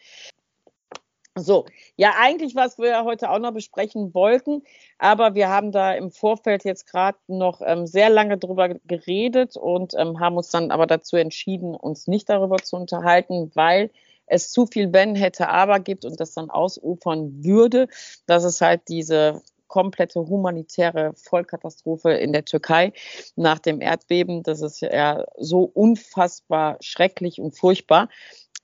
So, 1.37 1.67
ja, 1.97 2.13
eigentlich, 2.17 2.55
was 2.55 2.79
wir 2.79 3.03
heute 3.05 3.29
auch 3.29 3.41
noch 3.41 3.53
besprechen 3.53 4.15
wollten, 4.15 4.63
aber 4.99 5.35
wir 5.35 5.49
haben 5.49 5.73
da 5.73 5.93
im 5.93 6.13
Vorfeld 6.13 6.65
jetzt 6.65 6.87
gerade 6.87 7.19
noch 7.27 7.61
ähm, 7.65 7.89
sehr 7.89 8.09
lange 8.09 8.39
drüber 8.39 8.69
geredet 8.85 9.57
und 9.57 9.95
ähm, 9.99 10.21
haben 10.21 10.37
uns 10.37 10.51
dann 10.51 10.71
aber 10.71 10.87
dazu 10.87 11.17
entschieden, 11.17 11.75
uns 11.75 12.07
nicht 12.07 12.29
darüber 12.29 12.59
zu 12.59 12.77
unterhalten, 12.77 13.51
weil 13.55 13.91
es 14.27 14.53
zu 14.53 14.67
viel 14.67 14.93
Wenn 14.93 15.17
hätte 15.17 15.49
aber 15.49 15.81
gibt 15.81 16.05
und 16.05 16.21
das 16.21 16.35
dann 16.35 16.51
ausufern 16.51 17.45
würde, 17.45 17.89
dass 18.27 18.45
es 18.45 18.61
halt 18.61 18.83
diese 18.89 19.43
komplette 19.67 20.21
humanitäre 20.21 21.15
Vollkatastrophe 21.17 22.13
in 22.13 22.33
der 22.33 22.45
Türkei 22.45 22.93
nach 23.35 23.59
dem 23.59 23.81
Erdbeben. 23.81 24.45
Das 24.45 24.63
ist 24.63 24.81
ja 24.83 25.25
so 25.37 25.63
unfassbar 25.65 26.77
schrecklich 26.81 27.41
und 27.41 27.59
furchtbar. 27.59 28.09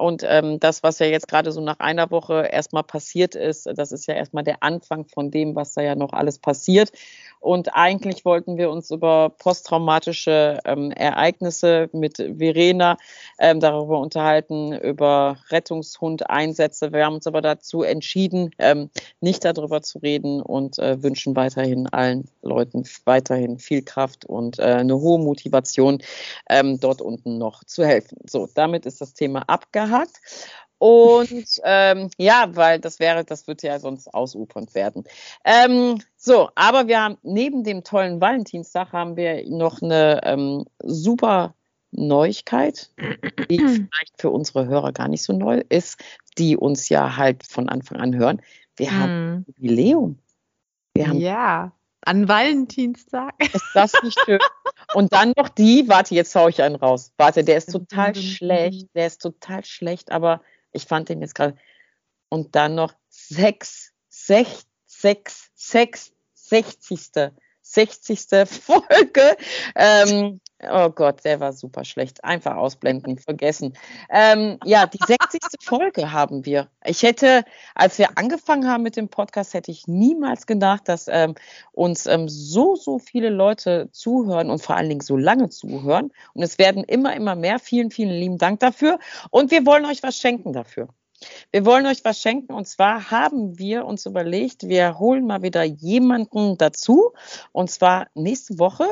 Und 0.00 0.24
ähm, 0.26 0.58
das, 0.58 0.82
was 0.82 0.98
ja 0.98 1.06
jetzt 1.06 1.28
gerade 1.28 1.52
so 1.52 1.60
nach 1.60 1.78
einer 1.78 2.10
Woche 2.10 2.48
erstmal 2.50 2.82
passiert 2.82 3.34
ist, 3.34 3.68
das 3.74 3.92
ist 3.92 4.06
ja 4.06 4.14
erstmal 4.14 4.44
der 4.44 4.62
Anfang 4.62 5.04
von 5.04 5.30
dem, 5.30 5.54
was 5.54 5.74
da 5.74 5.82
ja 5.82 5.94
noch 5.94 6.14
alles 6.14 6.38
passiert. 6.38 6.90
Und 7.38 7.74
eigentlich 7.74 8.24
wollten 8.24 8.56
wir 8.56 8.70
uns 8.70 8.90
über 8.90 9.30
posttraumatische 9.30 10.58
ähm, 10.64 10.90
Ereignisse 10.90 11.88
mit 11.92 12.16
Verena 12.16 12.96
ähm, 13.38 13.60
darüber 13.60 13.98
unterhalten, 13.98 14.72
über 14.72 15.38
Rettungshund-Einsätze. 15.48 16.92
Wir 16.92 17.04
haben 17.04 17.14
uns 17.14 17.26
aber 17.26 17.42
dazu 17.42 17.82
entschieden, 17.82 18.50
ähm, 18.58 18.90
nicht 19.20 19.44
darüber 19.44 19.82
zu 19.82 19.98
reden 19.98 20.40
und 20.40 20.78
äh, 20.78 21.02
wünschen 21.02 21.36
weiterhin 21.36 21.86
allen 21.88 22.28
Leuten 22.42 22.84
weiterhin 23.04 23.58
viel 23.58 23.82
Kraft 23.82 24.24
und 24.24 24.58
äh, 24.58 24.62
eine 24.62 24.98
hohe 24.98 25.18
Motivation, 25.18 26.02
ähm, 26.48 26.80
dort 26.80 27.02
unten 27.02 27.38
noch 27.38 27.64
zu 27.64 27.84
helfen. 27.84 28.18
So, 28.26 28.48
damit 28.54 28.86
ist 28.86 29.00
das 29.00 29.14
Thema 29.14 29.42
abgehakt. 29.46 29.89
Und 30.78 31.60
ähm, 31.64 32.10
ja, 32.16 32.50
weil 32.54 32.80
das 32.80 32.98
wäre, 32.98 33.24
das 33.24 33.46
würde 33.46 33.66
ja 33.66 33.78
sonst 33.78 34.12
ausufernd 34.12 34.74
werden. 34.74 35.04
Ähm, 35.44 36.00
so, 36.16 36.48
aber 36.54 36.88
wir 36.88 37.02
haben 37.02 37.18
neben 37.22 37.64
dem 37.64 37.84
tollen 37.84 38.20
Valentinstag 38.20 38.92
haben 38.92 39.16
wir 39.16 39.48
noch 39.48 39.82
eine 39.82 40.20
ähm, 40.24 40.64
super 40.82 41.54
Neuigkeit, 41.92 42.90
die 43.50 43.58
vielleicht 43.58 44.14
für 44.18 44.30
unsere 44.30 44.66
Hörer 44.66 44.92
gar 44.92 45.08
nicht 45.08 45.22
so 45.22 45.32
neu 45.32 45.62
ist, 45.68 46.02
die 46.38 46.56
uns 46.56 46.88
ja 46.88 47.16
halt 47.16 47.46
von 47.46 47.68
Anfang 47.68 47.98
an 48.00 48.16
hören. 48.16 48.40
Wir 48.76 48.98
haben 48.98 49.44
Jubiläum. 49.48 50.18
Wir 50.94 51.08
haben 51.08 51.18
ja, 51.18 51.72
an 52.02 52.28
Valentinstag. 52.28 53.34
Ist 53.54 53.70
das 53.74 53.92
nicht 54.02 54.18
schön? 54.24 54.38
Und 54.94 55.12
dann 55.12 55.32
noch 55.36 55.48
die, 55.48 55.88
warte, 55.88 56.14
jetzt 56.14 56.34
hau 56.34 56.48
ich 56.48 56.62
einen 56.62 56.76
raus. 56.76 57.12
Warte, 57.16 57.44
der 57.44 57.58
ist 57.58 57.70
total 57.70 58.14
schlecht, 58.14 58.88
der 58.94 59.06
ist 59.06 59.22
total 59.22 59.64
schlecht, 59.64 60.10
aber 60.10 60.42
ich 60.72 60.86
fand 60.86 61.08
den 61.08 61.20
jetzt 61.20 61.34
gerade. 61.34 61.56
Und 62.28 62.56
dann 62.56 62.74
noch 62.74 62.94
sechs, 63.08 63.92
sechs, 64.08 64.66
sechs, 64.86 65.50
sechs, 65.54 66.12
sechzigste, 66.34 67.36
sechzigste 67.72 68.46
Folge. 68.46 69.36
Ähm, 69.74 70.40
oh 70.68 70.90
Gott, 70.90 71.24
der 71.24 71.40
war 71.40 71.52
super 71.52 71.84
schlecht. 71.84 72.24
Einfach 72.24 72.56
ausblenden, 72.56 73.18
vergessen. 73.30 73.74
Ähm, 74.10 74.58
ja, 74.64 74.86
die 74.86 74.98
sechzigste 75.06 75.56
Folge 75.62 76.12
haben 76.12 76.44
wir. 76.44 76.68
Ich 76.84 77.02
hätte, 77.02 77.44
als 77.74 77.98
wir 77.98 78.18
angefangen 78.18 78.68
haben 78.68 78.82
mit 78.82 78.96
dem 78.96 79.08
Podcast, 79.08 79.54
hätte 79.54 79.70
ich 79.70 79.86
niemals 79.86 80.46
gedacht, 80.46 80.88
dass 80.88 81.06
ähm, 81.08 81.34
uns 81.72 82.06
ähm, 82.06 82.28
so, 82.28 82.76
so 82.76 82.98
viele 82.98 83.30
Leute 83.30 83.88
zuhören 83.92 84.50
und 84.50 84.62
vor 84.62 84.76
allen 84.76 84.88
Dingen 84.88 85.00
so 85.00 85.16
lange 85.16 85.48
zuhören. 85.48 86.12
Und 86.34 86.42
es 86.42 86.58
werden 86.58 86.84
immer, 86.84 87.14
immer 87.14 87.34
mehr. 87.36 87.58
Vielen, 87.58 87.90
vielen 87.90 88.10
lieben 88.10 88.38
Dank 88.38 88.60
dafür. 88.60 88.98
Und 89.30 89.50
wir 89.50 89.64
wollen 89.66 89.86
euch 89.86 90.02
was 90.02 90.16
schenken 90.16 90.52
dafür. 90.52 90.88
Wir 91.52 91.64
wollen 91.66 91.86
euch 91.86 92.04
was 92.04 92.20
schenken 92.20 92.52
und 92.52 92.66
zwar 92.66 93.10
haben 93.10 93.58
wir 93.58 93.84
uns 93.84 94.06
überlegt, 94.06 94.68
wir 94.68 94.98
holen 94.98 95.26
mal 95.26 95.42
wieder 95.42 95.62
jemanden 95.62 96.56
dazu 96.56 97.12
und 97.52 97.70
zwar 97.70 98.08
nächste 98.14 98.58
Woche 98.58 98.86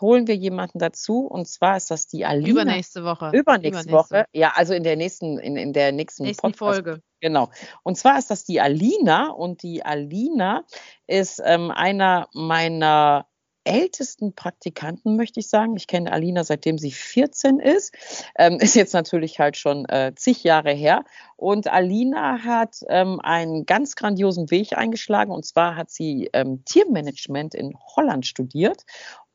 holen 0.00 0.26
wir 0.26 0.36
jemanden 0.36 0.78
dazu 0.78 1.26
und 1.26 1.46
zwar 1.46 1.76
ist 1.76 1.90
das 1.90 2.06
die 2.06 2.24
Alina. 2.24 2.48
Übernächste 2.48 3.04
Woche. 3.04 3.30
Übernächste, 3.34 3.88
Übernächste. 3.88 3.92
Woche. 3.92 4.24
Ja, 4.32 4.52
also 4.54 4.74
in 4.74 4.82
der 4.82 4.96
nächsten, 4.96 5.38
in, 5.38 5.56
in 5.56 5.72
der 5.72 5.92
nächsten, 5.92 6.24
nächsten 6.24 6.54
Folge. 6.54 7.02
Genau. 7.20 7.50
Und 7.82 7.96
zwar 7.96 8.18
ist 8.18 8.30
das 8.30 8.44
die 8.44 8.60
Alina 8.60 9.28
und 9.28 9.62
die 9.62 9.84
Alina 9.84 10.64
ist 11.06 11.40
ähm, 11.44 11.70
einer 11.70 12.28
meiner 12.32 13.26
ältesten 13.64 14.34
Praktikanten, 14.34 15.16
möchte 15.16 15.40
ich 15.40 15.48
sagen. 15.48 15.76
Ich 15.76 15.86
kenne 15.86 16.12
Alina 16.12 16.44
seitdem 16.44 16.78
sie 16.78 16.92
14 16.92 17.58
ist. 17.58 17.94
Ähm, 18.36 18.58
ist 18.60 18.74
jetzt 18.74 18.94
natürlich 18.94 19.38
halt 19.38 19.56
schon 19.56 19.86
äh, 19.86 20.12
zig 20.14 20.42
Jahre 20.44 20.72
her. 20.72 21.04
Und 21.36 21.68
Alina 21.68 22.44
hat 22.44 22.76
ähm, 22.88 23.20
einen 23.20 23.66
ganz 23.66 23.96
grandiosen 23.96 24.50
Weg 24.50 24.76
eingeschlagen. 24.76 25.32
Und 25.32 25.44
zwar 25.44 25.76
hat 25.76 25.90
sie 25.90 26.30
ähm, 26.32 26.64
Tiermanagement 26.64 27.54
in 27.54 27.74
Holland 27.96 28.26
studiert 28.26 28.84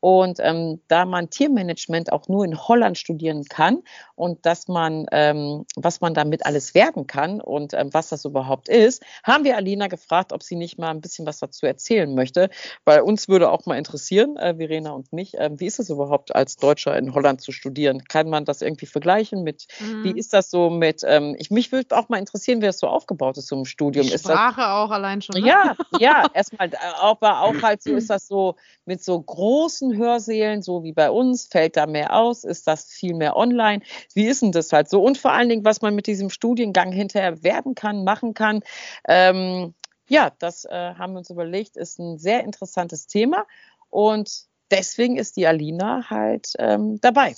und 0.06 0.38
ähm, 0.38 0.80
da 0.86 1.04
man 1.04 1.30
Tiermanagement 1.30 2.12
auch 2.12 2.28
nur 2.28 2.44
in 2.44 2.56
Holland 2.56 2.96
studieren 2.96 3.42
kann 3.42 3.82
und 4.14 4.46
dass 4.46 4.68
man, 4.68 5.06
ähm, 5.10 5.66
was 5.74 6.00
man 6.00 6.14
damit 6.14 6.46
alles 6.46 6.76
werden 6.76 7.08
kann 7.08 7.40
und 7.40 7.74
ähm, 7.74 7.92
was 7.92 8.10
das 8.10 8.24
überhaupt 8.24 8.68
ist, 8.68 9.02
haben 9.24 9.42
wir 9.42 9.56
Alina 9.56 9.88
gefragt, 9.88 10.32
ob 10.32 10.44
sie 10.44 10.54
nicht 10.54 10.78
mal 10.78 10.90
ein 10.90 11.00
bisschen 11.00 11.26
was 11.26 11.40
dazu 11.40 11.66
erzählen 11.66 12.14
möchte. 12.14 12.50
Weil 12.84 13.00
uns 13.00 13.28
würde 13.28 13.50
auch 13.50 13.66
mal 13.66 13.78
interessieren, 13.78 14.36
äh, 14.36 14.54
Verena 14.54 14.92
und 14.92 15.12
mich, 15.12 15.36
äh, 15.36 15.50
wie 15.54 15.66
ist 15.66 15.80
es 15.80 15.90
überhaupt 15.90 16.32
als 16.36 16.56
Deutscher 16.56 16.96
in 16.96 17.12
Holland 17.12 17.40
zu 17.40 17.50
studieren? 17.50 18.04
Kann 18.04 18.30
man 18.30 18.44
das 18.44 18.62
irgendwie 18.62 18.86
vergleichen 18.86 19.42
mit, 19.42 19.66
mhm. 19.80 20.04
wie 20.04 20.16
ist 20.16 20.32
das 20.32 20.50
so 20.50 20.70
mit, 20.70 21.02
ähm, 21.04 21.34
ich, 21.36 21.50
mich 21.50 21.72
würde 21.72 21.96
auch 21.96 22.08
mal 22.08 22.18
interessieren, 22.18 22.62
wie 22.62 22.66
das 22.66 22.78
so 22.78 22.86
aufgebaut 22.86 23.38
ist, 23.38 23.48
so 23.48 23.56
im 23.56 23.64
Studium. 23.64 24.06
Die 24.06 24.16
Sprache 24.16 24.60
das, 24.60 24.68
auch 24.68 24.92
allein 24.92 25.20
schon. 25.20 25.40
Ne? 25.40 25.48
Ja, 25.48 25.74
ja, 25.98 26.26
erstmal, 26.32 26.68
äh, 26.68 26.76
aber 27.00 27.40
auch 27.40 27.60
halt 27.60 27.82
so 27.82 27.96
ist 27.96 28.08
das 28.08 28.28
so 28.28 28.54
mit 28.84 29.02
so 29.02 29.20
großen 29.20 29.95
Hörsälen, 29.96 30.62
so 30.62 30.82
wie 30.84 30.92
bei 30.92 31.10
uns? 31.10 31.46
Fällt 31.46 31.76
da 31.76 31.86
mehr 31.86 32.14
aus? 32.14 32.44
Ist 32.44 32.66
das 32.66 32.86
viel 32.86 33.14
mehr 33.14 33.36
online? 33.36 33.82
Wie 34.14 34.26
ist 34.26 34.42
denn 34.42 34.52
das 34.52 34.72
halt 34.72 34.88
so? 34.88 35.02
Und 35.02 35.18
vor 35.18 35.32
allen 35.32 35.48
Dingen, 35.48 35.64
was 35.64 35.82
man 35.82 35.94
mit 35.94 36.06
diesem 36.06 36.30
Studiengang 36.30 36.92
hinterher 36.92 37.42
werden 37.42 37.74
kann, 37.74 38.04
machen 38.04 38.34
kann. 38.34 38.60
Ähm, 39.08 39.74
ja, 40.08 40.30
das 40.38 40.64
äh, 40.64 40.94
haben 40.94 41.14
wir 41.14 41.18
uns 41.18 41.30
überlegt, 41.30 41.76
ist 41.76 41.98
ein 41.98 42.18
sehr 42.18 42.44
interessantes 42.44 43.06
Thema. 43.06 43.46
Und 43.90 44.46
deswegen 44.70 45.16
ist 45.16 45.36
die 45.36 45.46
Alina 45.46 46.08
halt 46.08 46.52
ähm, 46.58 47.00
dabei 47.00 47.34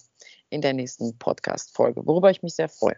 in 0.51 0.61
der 0.61 0.73
nächsten 0.73 1.19
Podcast-Folge, 1.19 2.07
worüber 2.07 2.31
ich 2.31 2.43
mich 2.43 2.55
sehr 2.55 2.69
freue. 2.69 2.97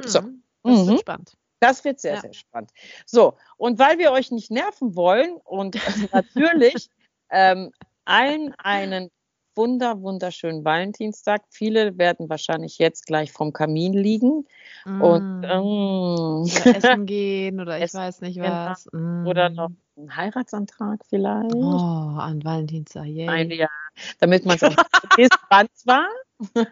So. 0.00 0.20
Mhm. 0.20 0.42
Das 0.62 0.78
mhm. 0.78 0.86
wird 0.88 1.00
spannend. 1.00 1.36
Das 1.60 1.84
wird 1.84 2.00
sehr, 2.00 2.14
ja. 2.14 2.20
sehr 2.20 2.34
spannend. 2.34 2.70
So, 3.06 3.36
und 3.56 3.78
weil 3.78 3.98
wir 3.98 4.12
euch 4.12 4.30
nicht 4.30 4.50
nerven 4.50 4.96
wollen 4.96 5.36
und 5.44 5.76
natürlich 6.12 6.90
ähm, 7.30 7.72
allen 8.04 8.54
einen 8.58 9.10
wunder, 9.56 10.00
wunderschönen 10.00 10.64
Valentinstag. 10.64 11.42
Viele 11.50 11.98
werden 11.98 12.28
wahrscheinlich 12.28 12.78
jetzt 12.78 13.06
gleich 13.06 13.32
vom 13.32 13.52
Kamin 13.52 13.92
liegen 13.92 14.46
mm. 14.84 15.02
und 15.02 15.40
mm. 15.40 16.42
Oder 16.42 16.76
essen 16.76 17.06
gehen 17.06 17.60
oder 17.60 17.76
ich 17.76 17.84
essen 17.84 18.00
weiß 18.00 18.20
nicht 18.22 18.40
was. 18.40 18.88
Mm. 18.92 19.26
Oder 19.26 19.50
noch 19.50 19.70
einen 19.96 20.16
Heiratsantrag 20.16 21.00
vielleicht. 21.08 21.54
Oh, 21.54 22.18
an 22.18 22.42
Valentinstag, 22.44 23.06
yay. 23.06 23.28
Ein 23.28 23.50
Jahr, 23.50 23.70
damit 24.18 24.44
man 24.44 24.56
es 24.56 24.62
auch 24.62 24.74
dran 24.74 25.68
war. 25.84 26.08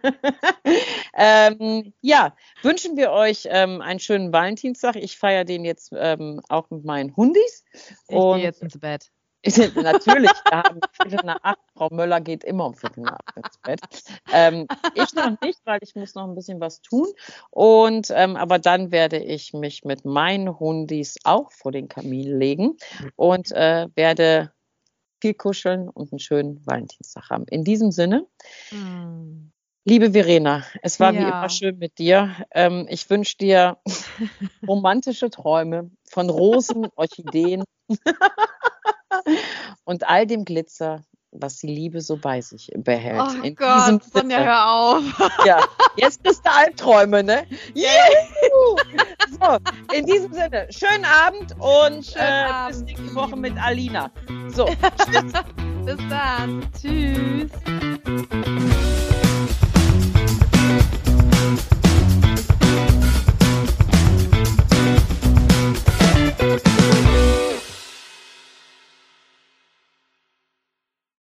ähm, 1.14 1.92
ja, 2.00 2.34
wünschen 2.62 2.96
wir 2.96 3.12
euch 3.12 3.46
ähm, 3.48 3.80
einen 3.80 4.00
schönen 4.00 4.32
Valentinstag. 4.32 4.96
Ich 4.96 5.16
feiere 5.16 5.44
den 5.44 5.64
jetzt 5.64 5.92
ähm, 5.94 6.40
auch 6.48 6.68
mit 6.70 6.84
meinen 6.84 7.14
Hundis. 7.16 7.64
Ich 8.08 8.16
gehe 8.16 8.38
jetzt 8.38 8.62
ins 8.62 8.78
Bett. 8.78 9.12
Natürlich, 9.74 10.30
wir 10.48 10.62
haben 10.62 10.80
Viertel 10.92 11.20
nach 11.24 11.38
acht. 11.42 11.58
Frau 11.76 11.88
Möller 11.90 12.20
geht 12.20 12.44
immer 12.44 12.66
um 12.66 12.74
Viertel 12.74 13.02
nach 13.02 13.18
acht 13.26 13.36
ins 13.36 13.58
Bett. 13.58 13.80
Ähm, 14.32 14.68
ich 14.94 15.12
noch 15.14 15.40
nicht, 15.40 15.58
weil 15.64 15.80
ich 15.82 15.94
muss 15.96 16.14
noch 16.14 16.28
ein 16.28 16.34
bisschen 16.34 16.60
was 16.60 16.80
tun. 16.80 17.08
Und 17.50 18.10
ähm, 18.14 18.36
aber 18.36 18.58
dann 18.58 18.92
werde 18.92 19.18
ich 19.18 19.52
mich 19.52 19.84
mit 19.84 20.04
meinen 20.04 20.60
Hundis 20.60 21.16
auch 21.24 21.50
vor 21.50 21.72
den 21.72 21.88
Kamin 21.88 22.38
legen 22.38 22.76
und 23.16 23.50
äh, 23.52 23.88
werde 23.94 24.52
viel 25.20 25.34
kuscheln 25.34 25.88
und 25.88 26.12
einen 26.12 26.18
schönen 26.20 26.64
Valentinstag 26.66 27.30
haben. 27.30 27.44
In 27.48 27.64
diesem 27.64 27.90
Sinne. 27.90 28.26
Hm. 28.68 29.50
Liebe 29.84 30.12
Verena, 30.12 30.62
es 30.82 31.00
war 31.00 31.12
wie 31.12 31.18
Ja. 31.18 31.40
immer 31.40 31.48
schön 31.48 31.76
mit 31.78 31.98
dir. 31.98 32.36
Ähm, 32.52 32.86
ich 32.88 33.10
wünsche 33.10 33.36
dir 33.36 33.78
romantische 34.68 35.28
Träume 35.28 35.90
von 36.08 36.30
Rosen, 36.30 36.86
Orchideen 36.96 37.64
und 39.84 40.08
all 40.08 40.26
dem 40.26 40.44
Glitzer, 40.44 41.02
was 41.30 41.58
die 41.58 41.66
Liebe 41.66 42.00
so 42.00 42.16
bei 42.16 42.40
sich 42.40 42.70
behält. 42.76 43.20
Oh 43.20 43.42
In 43.42 43.56
diesem 43.56 43.98
Gott, 43.98 44.04
Sonja, 44.12 44.38
Sinne. 44.38 44.44
hör 44.44 44.70
auf. 44.70 45.02
Ja, 45.46 45.64
jetzt 45.96 46.22
bist 46.22 46.44
du 46.44 46.50
Albträume, 46.50 47.22
ne? 47.22 47.46
Juhu! 47.74 48.76
So, 49.40 49.58
in 49.96 50.06
diesem 50.06 50.32
Sinne, 50.32 50.68
schönen 50.70 51.04
Abend 51.04 51.52
und 51.58 52.04
Schönen 52.06 52.24
äh, 52.26 52.68
bis 52.68 52.76
Abend, 52.76 52.84
nächste 52.84 53.04
ihr 53.04 53.14
Woche 53.14 53.36
mit 53.36 53.56
Alina. 53.62 54.10
So, 54.48 54.66
tschüss. 55.06 55.32
Bis 55.84 55.98
dann. 56.08 56.68
Tschüss. 56.80 57.50